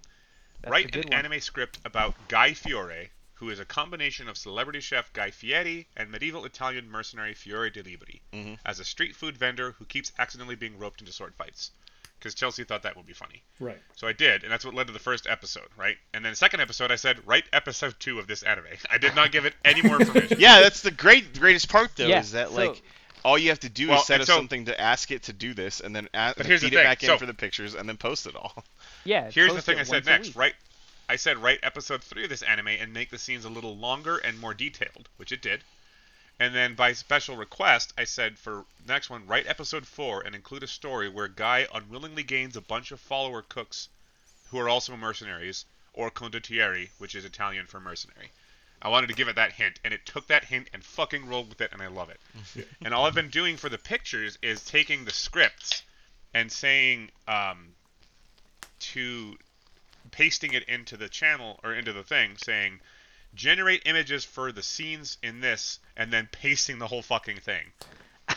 That's 0.62 0.70
write 0.70 0.94
an 0.96 1.02
one. 1.04 1.12
anime 1.12 1.40
script 1.40 1.78
about 1.84 2.14
Guy 2.28 2.52
Fiore, 2.54 3.10
who 3.34 3.48
is 3.50 3.58
a 3.58 3.64
combination 3.64 4.28
of 4.28 4.36
celebrity 4.36 4.80
chef 4.80 5.12
Guy 5.12 5.30
Fieri 5.30 5.86
and 5.96 6.10
medieval 6.10 6.44
Italian 6.44 6.90
mercenary 6.90 7.34
Fiore 7.34 7.70
de 7.70 7.82
Liberi, 7.82 8.20
Mhm. 8.32 8.58
as 8.66 8.78
a 8.80 8.84
street 8.84 9.16
food 9.16 9.36
vendor 9.38 9.72
who 9.78 9.84
keeps 9.86 10.12
accidentally 10.18 10.56
being 10.56 10.78
roped 10.78 11.00
into 11.00 11.12
sword 11.12 11.34
fights. 11.36 11.70
Because 12.18 12.34
Chelsea 12.34 12.64
thought 12.64 12.82
that 12.82 12.96
would 12.98 13.06
be 13.06 13.14
funny. 13.14 13.42
Right. 13.58 13.80
So 13.96 14.06
I 14.06 14.12
did, 14.12 14.42
and 14.42 14.52
that's 14.52 14.62
what 14.62 14.74
led 14.74 14.88
to 14.88 14.92
the 14.92 14.98
first 14.98 15.26
episode, 15.26 15.68
right? 15.78 15.96
And 16.12 16.22
then 16.22 16.32
the 16.32 16.36
second 16.36 16.60
episode, 16.60 16.92
I 16.92 16.96
said, 16.96 17.26
write 17.26 17.44
episode 17.50 17.98
two 17.98 18.18
of 18.18 18.26
this 18.26 18.42
anime. 18.42 18.66
I 18.90 18.98
did 18.98 19.14
not 19.16 19.32
give 19.32 19.46
it 19.46 19.54
any 19.64 19.80
more 19.80 19.98
information. 20.00 20.38
Yeah, 20.38 20.60
that's 20.60 20.82
the 20.82 20.90
great 20.90 21.38
greatest 21.38 21.70
part 21.70 21.96
though 21.96 22.06
Yeah, 22.06 22.20
is 22.20 22.32
that 22.32 22.48
so- 22.50 22.54
like 22.56 22.82
all 23.24 23.38
you 23.38 23.48
have 23.50 23.60
to 23.60 23.68
do 23.68 23.88
Well, 23.88 24.00
is 24.00 24.06
set 24.06 24.20
up 24.20 24.26
so- 24.26 24.36
something 24.36 24.64
to 24.66 24.80
ask 24.80 25.10
it 25.10 25.24
to 25.24 25.32
do 25.32 25.54
this, 25.54 25.80
and 25.80 25.94
then 25.94 26.08
ask, 26.14 26.36
But 26.36 26.46
here's 26.46 26.60
the 26.60 26.68
feed 26.68 26.74
it 26.74 26.76
thing, 26.78 26.84
back 26.84 27.02
in 27.04 27.18
for 27.18 27.26
the 27.26 27.34
pictures, 27.34 27.74
and 27.74 27.88
then 27.88 27.96
post 27.96 28.26
it 28.26 28.34
all. 28.36 28.64
Yeah. 29.04 29.30
Here's 29.30 29.54
the 29.54 29.62
thing 29.62 29.78
I 29.78 29.84
said 29.84 30.04
next, 30.04 30.28
week. 30.28 30.36
right? 30.36 30.54
I 31.08 31.16
said 31.16 31.38
write 31.38 31.60
episode 31.62 32.04
three 32.04 32.24
of 32.24 32.28
this 32.30 32.42
anime 32.42 32.68
and 32.68 32.92
make 32.92 33.08
the 33.10 33.18
scenes 33.18 33.46
a 33.46 33.48
little 33.48 33.74
longer 33.76 34.18
and 34.18 34.38
more 34.38 34.52
detailed, 34.52 35.08
which 35.16 35.32
it 35.32 35.40
did. 35.40 35.64
And 36.38 36.54
then 36.54 36.74
by 36.74 36.92
special 36.92 37.36
request, 37.36 37.92
I 37.98 38.04
said 38.04 38.38
for 38.38 38.64
next 38.86 39.08
one, 39.10 39.26
write 39.26 39.46
episode 39.46 39.86
four 39.86 40.20
and 40.20 40.34
include 40.34 40.62
a 40.62 40.66
story 40.66 41.08
where 41.08 41.28
Guy 41.28 41.66
unwillingly 41.72 42.22
gains 42.22 42.56
a 42.56 42.60
bunch 42.60 42.92
of 42.92 43.00
follower 43.00 43.42
cooks 43.42 43.88
who 44.50 44.58
are 44.58 44.68
also 44.68 44.96
mercenaries, 44.96 45.64
or 45.92 46.10
condottieri, 46.10 46.90
which 46.98 47.14
is 47.14 47.24
Italian 47.24 47.66
for 47.66 47.80
mercenary. 47.80 48.30
I 48.82 48.88
wanted 48.88 49.08
to 49.08 49.14
give 49.14 49.28
it 49.28 49.36
that 49.36 49.52
hint, 49.52 49.78
and 49.84 49.92
it 49.92 50.06
took 50.06 50.26
that 50.28 50.44
hint 50.44 50.68
and 50.72 50.82
fucking 50.82 51.26
rolled 51.28 51.48
with 51.50 51.60
it, 51.60 51.70
and 51.72 51.82
I 51.82 51.88
love 51.88 52.08
it. 52.10 52.20
and 52.84 52.94
all 52.94 53.04
I've 53.06 53.14
been 53.14 53.28
doing 53.28 53.56
for 53.56 53.68
the 53.68 53.78
pictures 53.78 54.38
is 54.42 54.64
taking 54.64 55.04
the 55.04 55.12
scripts 55.12 55.82
and 56.32 56.50
saying 56.50 57.10
um, 57.28 57.68
to 58.80 59.34
pasting 60.10 60.52
it 60.54 60.62
into 60.64 60.96
the 60.96 61.08
channel 61.08 61.60
or 61.62 61.74
into 61.74 61.92
the 61.92 62.02
thing 62.02 62.30
saying 62.36 62.80
generate 63.34 63.82
images 63.84 64.24
for 64.24 64.50
the 64.50 64.62
scenes 64.62 65.18
in 65.22 65.40
this 65.40 65.78
and 65.96 66.12
then 66.12 66.28
pasting 66.32 66.78
the 66.78 66.86
whole 66.86 67.02
fucking 67.02 67.36
thing 67.36 67.64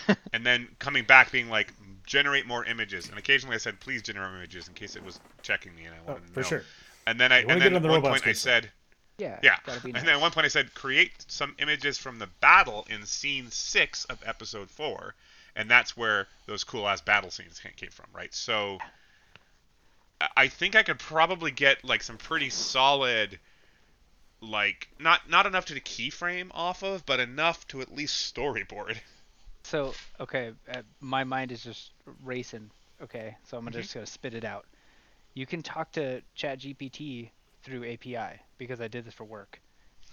and 0.34 0.46
then 0.46 0.68
coming 0.80 1.04
back 1.06 1.32
being 1.32 1.50
like 1.50 1.74
generate 2.06 2.46
more 2.46 2.66
images 2.66 3.10
and 3.10 3.18
occasionally 3.18 3.56
i 3.56 3.58
said 3.58 3.80
please 3.80 4.02
generate 4.02 4.36
images 4.36 4.68
in 4.68 4.74
case 4.74 4.96
it 4.96 5.04
was 5.04 5.20
checking 5.42 5.74
me 5.76 5.86
and 5.86 5.96
i 5.96 5.98
Oh, 6.06 6.12
wanted 6.14 6.28
to 6.28 6.34
for 6.34 6.40
know 6.42 6.48
sure. 6.48 6.64
and 7.08 7.20
then 7.20 7.32
i 7.32 7.40
and 7.40 7.62
then 7.62 7.76
at 7.76 7.82
one 7.82 8.02
point 8.02 8.28
i 8.28 8.34
said 8.34 8.70
Yeah. 9.18 9.40
yeah 9.44 9.58
be 9.84 9.92
and 9.94 10.08
then 10.08 10.10
at 10.10 10.20
one 10.22 10.32
point 10.32 10.46
i 10.46 10.50
said 10.50 10.74
create 10.74 11.12
some 11.28 11.56
images 11.60 11.98
from 11.98 12.20
the 12.20 12.28
battle 12.42 12.86
in 12.90 13.06
scene 13.06 13.50
six 13.52 14.06
of 14.06 14.22
episode 14.26 14.70
four 14.70 15.16
and 15.56 15.70
that's 15.70 15.96
where 15.96 16.28
those 16.48 16.64
cool 16.64 16.88
ass 16.88 17.02
battle 17.02 17.30
scenes 17.30 17.60
came 17.60 17.92
from 17.92 18.08
right 18.14 18.34
so 18.34 18.80
I- 20.38 20.48
think 20.48 20.76
I 20.76 20.84
could 20.84 21.00
probably 21.00 21.52
get 21.52 21.84
like 21.84 22.02
some 22.04 22.18
pretty 22.18 22.50
solid, 22.50 23.40
like 24.42 24.90
not 25.00 25.30
not 25.30 25.46
enough 25.46 25.66
to 25.66 25.74
the 25.74 25.82
keyframe 25.82 26.50
off 26.52 26.84
of, 26.84 27.06
but 27.06 27.20
enough 27.20 27.68
to 27.70 27.82
at 27.82 27.94
least 27.94 28.34
storyboard. 28.34 28.98
So 29.64 29.94
okay, 30.20 30.54
uh, 30.72 30.82
my 31.00 31.24
mind 31.24 31.52
is 31.52 31.64
just 31.64 31.92
racing. 32.24 32.70
Okay, 33.02 33.36
so 33.44 33.58
Mm-hmm. 33.58 33.68
I'm 33.68 33.74
just 33.74 33.94
gonna 33.94 34.06
spit 34.06 34.34
it 34.34 34.46
out. 34.46 34.66
You 35.34 35.46
can 35.46 35.64
talk 35.64 35.92
to 35.94 36.22
ChatGPT 36.38 37.32
through 37.64 37.86
API 37.92 38.40
because 38.58 38.80
I 38.82 38.88
did 38.88 39.06
this 39.06 39.14
for 39.14 39.24
work. 39.26 39.60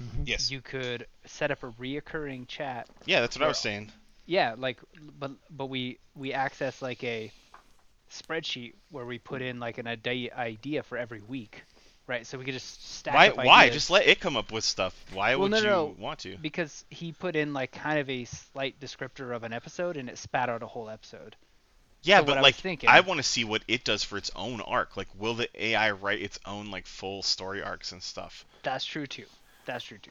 Mm-hmm. 0.02 0.22
Yes. 0.26 0.50
You 0.50 0.60
could 0.62 1.06
set 1.26 1.50
up 1.50 1.62
a 1.62 1.70
reoccurring 1.72 2.48
chat. 2.48 2.88
Yeah, 3.04 3.20
that's 3.20 3.36
what 3.36 3.44
I 3.44 3.48
was 3.48 3.58
saying. 3.58 3.92
Yeah, 4.26 4.54
like 4.56 4.78
but 5.18 5.32
but 5.50 5.66
we 5.66 5.98
we 6.14 6.32
access 6.32 6.80
like 6.80 7.02
a 7.04 7.32
spreadsheet 8.10 8.74
where 8.90 9.04
we 9.06 9.18
put 9.18 9.42
in 9.42 9.60
like 9.60 9.78
an 9.78 9.86
idea 9.86 10.82
for 10.84 10.96
every 10.96 11.20
week, 11.20 11.64
right? 12.06 12.26
So 12.26 12.38
we 12.38 12.44
could 12.44 12.54
just 12.54 12.96
stack 12.96 13.14
Why? 13.14 13.28
up 13.28 13.36
Why? 13.36 13.70
Just 13.70 13.90
let 13.90 14.06
it 14.06 14.20
come 14.20 14.36
up 14.36 14.52
with 14.52 14.64
stuff. 14.64 14.94
Why 15.12 15.34
Well, 15.34 15.42
would 15.42 15.50
no, 15.50 15.58
you 15.58 15.64
no, 15.64 15.96
want 15.98 16.20
to? 16.20 16.36
because 16.38 16.84
he 16.90 17.12
put 17.12 17.36
in 17.36 17.52
like 17.52 17.72
kind 17.72 17.98
of 17.98 18.08
a 18.08 18.24
slight 18.24 18.80
descriptor 18.80 19.34
of 19.34 19.42
an 19.42 19.52
episode 19.52 19.96
and 19.96 20.08
it 20.08 20.18
spat 20.18 20.48
out 20.48 20.62
a 20.62 20.66
whole 20.66 20.88
episode. 20.88 21.36
Yeah, 22.02 22.18
so 22.18 22.22
what 22.22 22.26
but 22.28 22.38
I 22.38 22.40
like 22.40 22.54
thinking- 22.56 22.88
I 22.88 23.00
want 23.00 23.18
to 23.18 23.22
see 23.24 23.44
what 23.44 23.62
it 23.68 23.84
does 23.84 24.02
for 24.02 24.16
its 24.16 24.30
own 24.34 24.60
arc. 24.60 24.96
Like, 24.96 25.08
will 25.18 25.34
the 25.34 25.48
AI 25.62 25.90
write 25.92 26.20
its 26.22 26.38
own 26.46 26.70
like 26.70 26.86
full 26.86 27.22
story 27.22 27.62
arcs 27.62 27.92
and 27.92 28.02
stuff? 28.02 28.44
That's 28.62 28.84
true 28.84 29.06
too. 29.06 29.26
That's 29.66 29.84
true 29.84 29.98
too. 29.98 30.10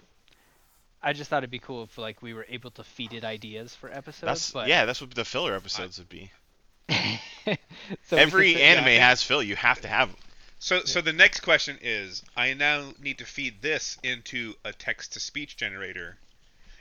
I 1.02 1.14
just 1.14 1.30
thought 1.30 1.40
it'd 1.40 1.50
be 1.50 1.60
cool 1.60 1.84
if 1.84 1.98
like 1.98 2.22
we 2.22 2.34
were 2.34 2.46
able 2.50 2.72
to 2.72 2.84
feed 2.84 3.14
it 3.14 3.24
ideas 3.24 3.74
for 3.74 3.90
episodes. 3.92 4.22
That's 4.28 4.52
but 4.52 4.68
yeah, 4.68 4.86
that's 4.86 5.02
what 5.02 5.12
the 5.16 5.26
filler 5.26 5.56
episodes 5.56 5.98
would 5.98 6.10
be. 6.10 6.32
so 6.90 6.96
we 7.46 7.58
could 8.10 8.20
Every 8.20 8.62
anime 8.62 8.88
yeah. 8.88 9.10
has 9.10 9.24
filler. 9.24 9.44
You 9.44 9.56
have 9.56 9.82
to 9.82 9.88
have 9.88 10.10
'em. 10.10 10.16
So 10.60 10.84
so 10.84 11.00
the 11.02 11.14
next 11.14 11.40
question 11.40 11.78
is, 11.82 12.22
I 12.36 12.54
now 12.54 12.92
need 13.02 13.20
to 13.20 13.26
feed 13.26 13.62
this 13.62 13.98
into 14.04 14.56
a 14.66 14.74
text 14.74 15.14
to 15.14 15.20
speech 15.22 15.56
generator, 15.56 16.18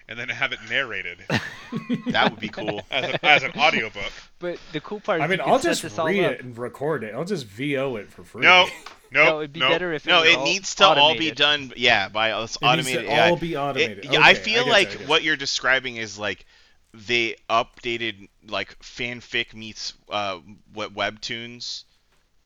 and 0.09 0.18
then 0.18 0.29
have 0.29 0.53
it 0.53 0.59
narrated 0.68 1.18
That 2.09 2.31
would 2.31 2.40
be 2.40 2.49
cool. 2.49 2.83
as, 2.90 3.05
a, 3.14 3.27
as 3.27 3.42
an 3.42 3.53
audiobook. 3.57 4.11
But 4.38 4.59
the 4.73 4.81
cool 4.81 5.01
part 5.01 5.21
is 5.21 5.25
I 5.25 5.27
mean, 5.29 5.40
I'll 5.40 5.59
just 5.59 5.83
this 5.83 5.99
all 5.99 6.07
read 6.07 6.23
it 6.25 6.40
and 6.42 6.57
record 6.57 7.05
it. 7.05 7.14
I'll 7.14 7.25
just 7.25 7.47
VO 7.47 7.97
it 7.97 8.11
for 8.11 8.25
free. 8.25 8.42
No, 8.42 8.66
no, 9.12 9.25
No, 9.25 9.38
it'd 9.40 9.53
be 9.53 9.61
no. 9.61 9.68
better 9.68 9.92
if 9.92 10.07
No, 10.07 10.21
was 10.21 10.31
it 10.31 10.40
needs 10.44 10.75
to 10.77 10.87
all 10.87 11.14
be 11.16 11.31
done. 11.31 11.73
Yeah, 11.77 12.09
by 12.09 12.31
us 12.33 12.57
It 12.57 12.62
needs 12.62 12.73
automated. 12.88 13.05
to 13.07 13.12
AI. 13.12 13.31
all 13.31 13.37
be 13.37 13.57
automated. 13.57 14.05
It- 14.07 14.14
I 14.18 14.35
feel 14.35 14.64
get 14.64 14.71
like 14.71 14.94
you, 14.94 15.05
I 15.05 15.09
what 15.09 15.23
you're 15.23 15.37
describing 15.37 15.97
is 15.97 16.18
like 16.18 16.47
they 16.94 17.37
updated 17.51 18.29
like 18.49 18.79
fanfic 18.81 19.53
meets 19.53 19.92
uh 20.09 20.38
what 20.73 20.94
webtoons 20.94 21.85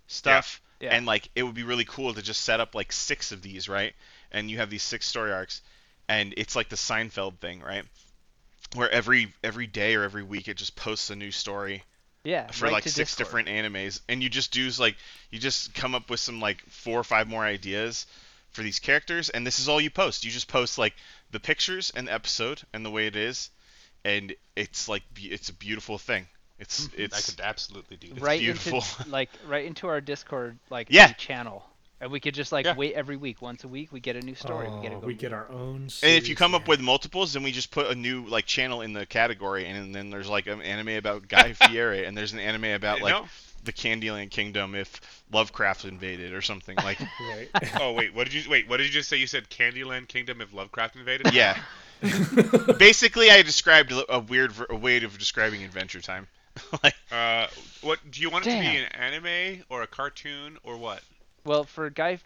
stuff 0.08 0.60
Yeah. 0.80 0.88
Yeah. 0.90 0.96
and 0.96 1.06
like 1.06 1.28
it 1.36 1.44
would 1.44 1.54
be 1.54 1.62
really 1.62 1.84
cool 1.84 2.12
to 2.12 2.22
just 2.22 2.42
set 2.42 2.58
up 2.58 2.74
like 2.74 2.90
six 2.92 3.30
of 3.30 3.40
these 3.42 3.68
right 3.68 3.94
and 4.32 4.50
you 4.50 4.56
have 4.58 4.68
these 4.68 4.82
six 4.82 5.06
story 5.06 5.32
arcs 5.32 5.62
and 6.12 6.34
it's 6.36 6.54
like 6.54 6.68
the 6.68 6.76
Seinfeld 6.76 7.38
thing 7.38 7.60
right 7.60 7.84
where 8.74 8.90
every 8.90 9.32
every 9.42 9.66
day 9.66 9.94
or 9.94 10.02
every 10.02 10.22
week 10.22 10.48
it 10.48 10.56
just 10.56 10.76
posts 10.76 11.10
a 11.10 11.16
new 11.16 11.30
story 11.30 11.82
Yeah, 12.24 12.50
for 12.50 12.66
right 12.66 12.72
like 12.72 12.84
six 12.84 12.94
Discord. 13.16 13.44
different 13.44 13.48
animes 13.48 14.00
and 14.08 14.22
you 14.22 14.28
just 14.28 14.52
do 14.52 14.68
like 14.78 14.96
you 15.30 15.38
just 15.38 15.74
come 15.74 15.94
up 15.94 16.10
with 16.10 16.20
some 16.20 16.40
like 16.40 16.60
four 16.68 16.98
or 16.98 17.04
five 17.04 17.28
more 17.28 17.44
ideas 17.44 18.06
for 18.50 18.62
these 18.62 18.78
characters 18.78 19.30
and 19.30 19.46
this 19.46 19.60
is 19.60 19.68
all 19.68 19.80
you 19.80 19.90
post 19.90 20.24
you 20.24 20.30
just 20.30 20.48
post 20.48 20.78
like 20.78 20.94
the 21.30 21.40
pictures 21.40 21.92
and 21.96 22.08
the 22.08 22.12
episode 22.12 22.62
and 22.72 22.84
the 22.84 22.90
way 22.90 23.06
it 23.06 23.16
is 23.16 23.50
and 24.04 24.34
it's 24.56 24.88
like 24.88 25.02
it's 25.16 25.48
a 25.48 25.54
beautiful 25.54 25.98
thing 25.98 26.26
it's 26.58 26.86
mm-hmm. 26.86 27.02
it's 27.02 27.28
I 27.28 27.32
could 27.32 27.40
absolutely 27.40 27.96
do 27.96 28.08
that. 28.08 28.12
It's 28.18 28.22
right 28.22 28.38
beautiful. 28.38 28.84
into 28.98 29.08
like 29.10 29.30
right 29.48 29.64
into 29.64 29.88
our 29.88 30.00
Discord 30.00 30.58
like 30.70 30.86
Yeah. 30.90 31.12
channel, 31.14 31.64
and 32.02 32.10
we 32.12 32.20
could 32.20 32.34
just 32.34 32.52
like 32.52 32.66
Yeah. 32.66 32.74
wait 32.74 32.92
every 32.94 33.16
week. 33.16 33.40
Once 33.40 33.64
a 33.64 33.68
week, 33.68 33.90
we 33.92 34.00
get 34.00 34.16
a 34.16 34.20
new 34.20 34.34
story. 34.34 34.68
we 34.68 34.82
get 34.82 34.92
Oh, 34.92 34.96
to 34.96 35.00
go. 35.00 35.06
we 35.06 35.14
get 35.14 35.32
our 35.32 35.48
own. 35.50 35.76
and 35.76 35.86
if 35.86 35.92
series, 35.92 36.28
you 36.28 36.36
come 36.36 36.54
up 36.54 36.62
man. 36.62 36.68
with 36.68 36.80
multiples 36.80 37.32
then 37.32 37.42
we 37.42 37.52
just 37.52 37.70
put 37.70 37.86
a 37.86 37.94
new 37.94 38.26
like 38.26 38.44
channel 38.44 38.82
in 38.82 38.92
the 38.92 39.06
category 39.06 39.66
and 39.66 39.94
then 39.94 40.10
there's 40.10 40.28
like 40.28 40.46
an 40.46 40.60
anime 40.60 40.88
about 40.90 41.28
Guy 41.28 41.52
Fieri 41.68 42.04
and 42.04 42.18
there's 42.18 42.32
an 42.34 42.38
anime 42.40 42.64
about 42.66 43.00
like 43.00 43.14
No? 43.14 43.26
the 43.64 43.72
Candyland 43.72 44.30
Kingdom 44.30 44.74
if 44.74 45.00
Lovecraft 45.32 45.84
invaded 45.84 46.32
or 46.34 46.42
something 46.42 46.76
like 46.78 46.98
Right. 47.20 47.48
Oh 47.80 47.92
wait, 47.92 48.12
what 48.14 48.24
did 48.28 48.34
you 48.34 48.50
wait? 48.50 48.68
What 48.68 48.78
did 48.78 48.86
you 48.88 48.92
just 48.92 49.08
say? 49.08 49.16
You 49.16 49.26
said 49.28 49.48
Candyland 49.48 50.08
Kingdom 50.08 50.40
if 50.40 50.52
Lovecraft 50.52 50.96
invaded? 50.96 51.32
Yeah. 51.32 51.56
Basically, 52.78 53.30
I 53.30 53.42
described 53.42 53.92
a 54.08 54.18
weird 54.18 54.52
ver- 54.52 54.66
a 54.70 54.76
way 54.76 55.02
of 55.02 55.16
describing 55.18 55.62
Adventure 55.62 56.00
Time. 56.00 56.26
like, 56.82 56.94
Uh, 57.10 57.46
what 57.80 57.98
do 58.10 58.20
you 58.20 58.28
want 58.28 58.46
it 58.46 58.50
to 58.50 58.56
be 58.60 58.62
Damn. 58.66 58.84
an 58.84 58.92
anime 58.92 59.64
or 59.68 59.82
a 59.82 59.86
cartoon 59.86 60.58
or 60.64 60.76
what? 60.76 61.02
Well, 61.44 61.64
for 61.64 61.90
Guy 61.90 62.18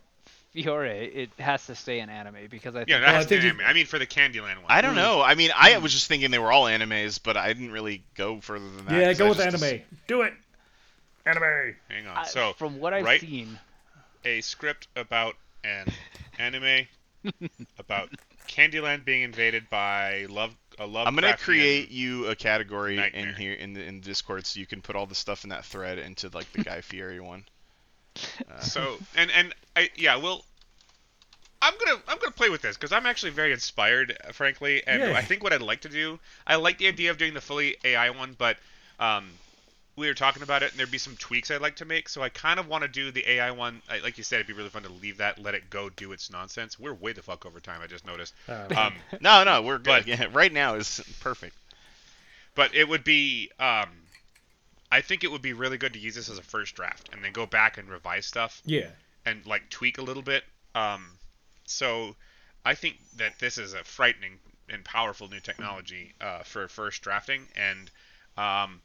Fiore, 0.52 1.06
it 1.06 1.30
has 1.38 1.66
to 1.66 1.74
stay 1.74 2.00
in 2.00 2.08
anime 2.10 2.48
because 2.50 2.74
I 2.74 2.80
think 2.80 2.88
Yeah, 2.90 3.00
Well, 3.00 3.08
I 3.08 3.12
that's 3.12 3.26
think 3.26 3.40
an 3.42 3.46
you- 3.46 3.52
anime. 3.54 3.66
I 3.66 3.72
mean 3.72 3.86
for 3.86 3.98
the 3.98 4.06
Candyland 4.06 4.56
one. 4.56 4.66
I 4.68 4.80
don't 4.80 4.94
know. 4.94 5.22
I 5.22 5.34
mean, 5.34 5.50
I 5.54 5.78
was 5.78 5.92
just 5.92 6.06
thinking 6.08 6.30
they 6.30 6.38
were 6.38 6.52
all 6.52 6.64
animes, 6.64 7.20
but 7.22 7.36
I 7.36 7.52
didn't 7.52 7.72
really 7.72 8.02
go 8.14 8.40
further 8.40 8.68
than 8.70 8.86
that. 8.86 8.94
Yeah, 8.94 9.12
go 9.14 9.26
I 9.26 9.28
with 9.30 9.38
just- 9.38 9.62
anime. 9.62 9.82
Do 10.06 10.22
it. 10.22 10.34
Anime. 11.24 11.74
Hang 11.88 12.06
on. 12.06 12.18
I- 12.18 12.24
so 12.26 12.52
from 12.54 12.78
what 12.78 12.94
I've 12.94 13.04
right- 13.04 13.20
seen, 13.20 13.58
a 14.24 14.40
script 14.40 14.88
about 14.96 15.34
an 15.64 15.88
anime 16.38 16.86
about 17.78 18.10
Candyland 18.48 19.04
being 19.04 19.22
invaded 19.22 19.68
by 19.70 20.26
love 20.28 20.54
a 20.78 20.86
love. 20.86 21.06
I'm 21.06 21.14
gonna 21.14 21.36
create 21.36 21.90
you 21.90 22.26
a 22.26 22.36
category 22.36 22.98
in 23.12 23.34
here 23.34 23.54
in 23.54 23.72
the 23.72 23.82
in 23.82 24.00
Discord, 24.00 24.46
so 24.46 24.60
you 24.60 24.66
can 24.66 24.82
put 24.82 24.94
all 24.94 25.06
the 25.06 25.14
stuff 25.14 25.42
in 25.44 25.50
that 25.50 25.64
thread 25.64 25.98
into 25.98 26.28
like 26.28 26.50
the 26.52 26.62
Guy 26.62 26.80
Fieri 26.80 27.18
one. 27.18 27.44
Uh, 28.50 28.60
So 28.60 28.98
and 29.14 29.30
and 29.30 29.54
I 29.74 29.90
yeah 29.96 30.16
well. 30.16 30.44
I'm 31.62 31.72
gonna 31.84 32.00
I'm 32.06 32.18
gonna 32.18 32.32
play 32.32 32.50
with 32.50 32.60
this 32.60 32.76
because 32.76 32.92
I'm 32.92 33.06
actually 33.06 33.32
very 33.32 33.50
inspired, 33.50 34.16
uh, 34.28 34.32
frankly, 34.32 34.86
and 34.86 35.00
Yeah. 35.02 35.12
I 35.16 35.22
think 35.22 35.42
what 35.42 35.52
I'd 35.54 35.62
like 35.62 35.80
to 35.80 35.88
do. 35.88 36.20
I 36.46 36.56
like 36.56 36.76
the 36.78 36.86
idea 36.86 37.10
of 37.10 37.18
doing 37.18 37.32
the 37.34 37.40
fully 37.40 37.76
AI 37.82 38.10
one, 38.10 38.34
but 38.38 38.58
um, 39.00 39.30
we 39.96 40.06
were 40.06 40.14
talking 40.14 40.42
about 40.42 40.62
it, 40.62 40.70
and 40.70 40.78
there'd 40.78 40.90
be 40.90 40.98
some 40.98 41.16
tweaks 41.16 41.50
I'd 41.50 41.62
like 41.62 41.76
to 41.76 41.86
make. 41.86 42.10
So 42.10 42.22
I 42.22 42.28
kind 42.28 42.60
of 42.60 42.68
want 42.68 42.82
to 42.82 42.88
do 42.88 43.10
the 43.10 43.28
AI 43.28 43.50
one. 43.52 43.80
I, 43.90 43.98
like 44.00 44.18
you 44.18 44.22
said, 44.22 44.36
it'd 44.36 44.46
be 44.46 44.52
really 44.52 44.68
fun 44.68 44.82
to 44.82 44.92
leave 44.92 45.16
that, 45.16 45.42
let 45.42 45.54
it 45.54 45.70
go, 45.70 45.88
do 45.88 46.12
its 46.12 46.30
nonsense. 46.30 46.78
We're 46.78 46.92
way 46.94 47.12
the 47.14 47.22
fuck 47.22 47.46
over 47.46 47.58
time. 47.58 47.80
I 47.82 47.86
just 47.86 48.06
noticed. 48.06 48.34
Uh, 48.46 48.66
Um, 48.76 48.94
no, 49.22 49.42
no, 49.42 49.62
we're 49.62 49.78
good. 49.78 50.04
But- 50.04 50.06
yeah, 50.06 50.26
right 50.32 50.52
now 50.52 50.74
is 50.74 51.00
perfect. 51.20 51.56
but 52.54 52.74
it 52.74 52.86
would 52.86 53.02
be 53.02 53.50
um, 53.58 53.88
I 54.90 55.00
think 55.00 55.24
it 55.24 55.30
would 55.30 55.42
be 55.42 55.52
really 55.52 55.78
good 55.78 55.92
to 55.94 55.98
use 55.98 56.14
this 56.14 56.28
as 56.28 56.38
a 56.38 56.42
first 56.42 56.74
draft 56.74 57.10
and 57.12 57.22
then 57.24 57.32
go 57.32 57.46
back 57.46 57.78
and 57.78 57.88
revise 57.88 58.26
stuff 58.26 58.62
yeah. 58.64 58.88
and 59.24 59.44
like 59.46 59.68
tweak 59.70 59.98
a 59.98 60.02
little 60.02 60.22
bit. 60.22 60.44
Um, 60.74 61.06
so 61.64 62.14
I 62.64 62.74
think 62.74 62.96
that 63.16 63.38
this 63.38 63.58
is 63.58 63.74
a 63.74 63.82
frightening 63.84 64.38
and 64.68 64.84
powerful 64.84 65.28
new 65.28 65.40
technology 65.40 66.14
uh, 66.20 66.42
for 66.42 66.68
first 66.68 67.02
drafting, 67.02 67.42
and 67.56 67.90
um, 68.36 68.80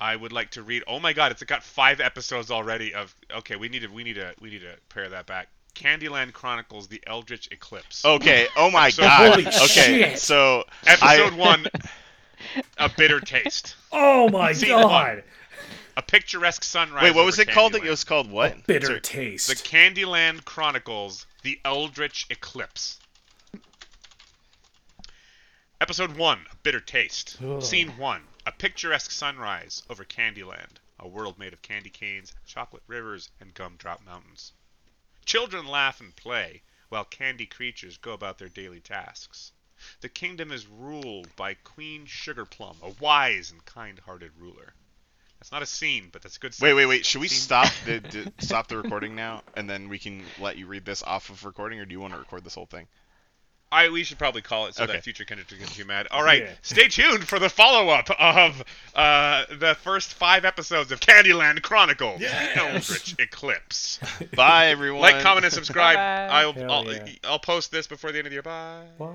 I 0.00 0.16
would 0.16 0.32
like 0.32 0.50
to 0.52 0.62
read. 0.62 0.82
Oh 0.86 0.98
my 0.98 1.12
God, 1.12 1.32
it's 1.32 1.42
got 1.42 1.62
five 1.62 2.00
episodes 2.00 2.50
already. 2.50 2.94
Of 2.94 3.14
okay, 3.30 3.56
we 3.56 3.68
need 3.68 3.82
to 3.82 3.88
we 3.88 4.04
need 4.04 4.14
to 4.14 4.34
we 4.40 4.50
need 4.50 4.62
to 4.62 4.76
pare 4.88 5.08
that 5.10 5.26
back. 5.26 5.48
Candyland 5.74 6.32
Chronicles: 6.32 6.88
The 6.88 7.02
Eldritch 7.06 7.48
Eclipse. 7.50 8.04
Okay. 8.04 8.48
Oh 8.56 8.70
my 8.70 8.86
Episode- 8.88 9.02
god. 9.02 9.30
Holy 9.32 9.46
okay. 9.46 9.64
shit. 9.64 10.18
So 10.18 10.64
Episode 10.86 11.34
I, 11.34 11.36
one: 11.36 11.66
A 12.78 12.88
Bitter 12.88 13.20
Taste. 13.20 13.76
Oh 13.92 14.28
my 14.30 14.52
Scene 14.54 14.68
god. 14.70 15.22
A 15.96 16.02
picturesque 16.02 16.64
sunrise. 16.64 17.02
Wait, 17.02 17.14
what 17.14 17.26
was 17.26 17.34
over 17.38 17.42
it 17.50 17.52
called? 17.54 17.72
Candyland. 17.74 17.84
It 17.86 17.90
was 17.90 18.04
called 18.04 18.30
what? 18.30 18.66
Bitter 18.66 18.86
Sorry. 18.86 19.00
taste. 19.00 19.48
The 19.48 19.54
Candyland 19.54 20.44
Chronicles: 20.46 21.26
The 21.42 21.60
Eldritch 21.64 22.26
Eclipse. 22.30 22.98
Episode 25.80 26.16
1 26.16 26.46
A 26.50 26.56
Bitter 26.62 26.80
Taste. 26.80 27.36
Ugh. 27.44 27.62
Scene 27.62 27.96
1 27.98 28.22
A 28.46 28.52
picturesque 28.52 29.10
sunrise 29.10 29.82
over 29.90 30.04
Candyland, 30.04 30.78
a 30.98 31.06
world 31.08 31.38
made 31.38 31.52
of 31.52 31.60
candy 31.62 31.90
canes, 31.90 32.32
chocolate 32.46 32.84
rivers, 32.86 33.30
and 33.40 33.52
gumdrop 33.52 34.02
mountains. 34.04 34.52
Children 35.26 35.66
laugh 35.66 36.00
and 36.00 36.14
play, 36.16 36.62
while 36.88 37.04
candy 37.04 37.46
creatures 37.46 37.96
go 37.98 38.12
about 38.12 38.38
their 38.38 38.48
daily 38.48 38.80
tasks. 38.80 39.52
The 40.00 40.08
kingdom 40.08 40.52
is 40.52 40.66
ruled 40.66 41.34
by 41.36 41.54
Queen 41.54 42.06
Sugarplum, 42.06 42.76
a 42.82 42.90
wise 43.00 43.50
and 43.50 43.64
kind 43.64 43.98
hearted 44.00 44.32
ruler. 44.38 44.72
That's 45.38 45.50
not 45.50 45.62
a 45.62 45.66
scene, 45.66 46.08
but 46.12 46.22
that's 46.22 46.36
a 46.36 46.38
good 46.40 46.54
scene. 46.54 46.66
Wait, 46.68 46.74
wait, 46.74 46.86
wait. 46.86 47.04
Should 47.04 47.20
we 47.20 47.26
Scene- 47.28 47.38
stop 47.40 47.72
the, 47.84 47.98
the 48.38 48.44
stop 48.44 48.68
the 48.68 48.76
recording 48.76 49.16
now, 49.16 49.42
and 49.56 49.68
then 49.68 49.88
we 49.88 49.98
can 49.98 50.22
let 50.40 50.56
you 50.56 50.66
read 50.66 50.84
this 50.84 51.02
off 51.02 51.30
of 51.30 51.44
recording, 51.44 51.80
or 51.80 51.84
do 51.84 51.92
you 51.92 52.00
want 52.00 52.12
to 52.12 52.18
record 52.18 52.44
this 52.44 52.54
whole 52.54 52.66
thing? 52.66 52.86
I 53.72 53.88
we 53.88 54.04
should 54.04 54.18
probably 54.18 54.42
call 54.42 54.66
it 54.66 54.74
so 54.74 54.84
Okay. 54.84 54.92
that 54.92 55.02
future 55.02 55.24
Kendric 55.24 55.48
doesn't 55.48 55.58
get 55.64 55.68
too 55.74 55.86
mad. 55.86 56.06
All 56.10 56.22
right, 56.22 56.42
Yeah. 56.42 56.52
stay 56.60 56.88
tuned 56.88 57.26
for 57.26 57.38
the 57.38 57.48
follow 57.48 57.88
up 57.88 58.10
of 58.20 58.62
uh, 58.94 59.46
the 59.50 59.74
first 59.82 60.12
five 60.12 60.44
episodes 60.44 60.92
of 60.92 61.00
Candyland 61.00 61.62
Chronicles: 61.62 62.20
Yes. 62.20 62.54
Eldritch 62.54 63.14
Eclipse. 63.18 63.98
Bye, 64.36 64.66
everyone. 64.66 65.00
Like, 65.00 65.22
comment, 65.22 65.44
and 65.46 65.52
subscribe. 65.54 65.96
Bye. 65.96 66.28
I'll 66.30 66.70
I'll, 66.70 66.84
yeah. 66.92 67.06
I'll 67.24 67.38
post 67.38 67.72
this 67.72 67.86
before 67.86 68.12
the 68.12 68.18
end 68.18 68.26
of 68.26 68.30
the 68.30 68.34
year. 68.34 68.42
Bye. 68.42 68.84
What? 68.98 69.12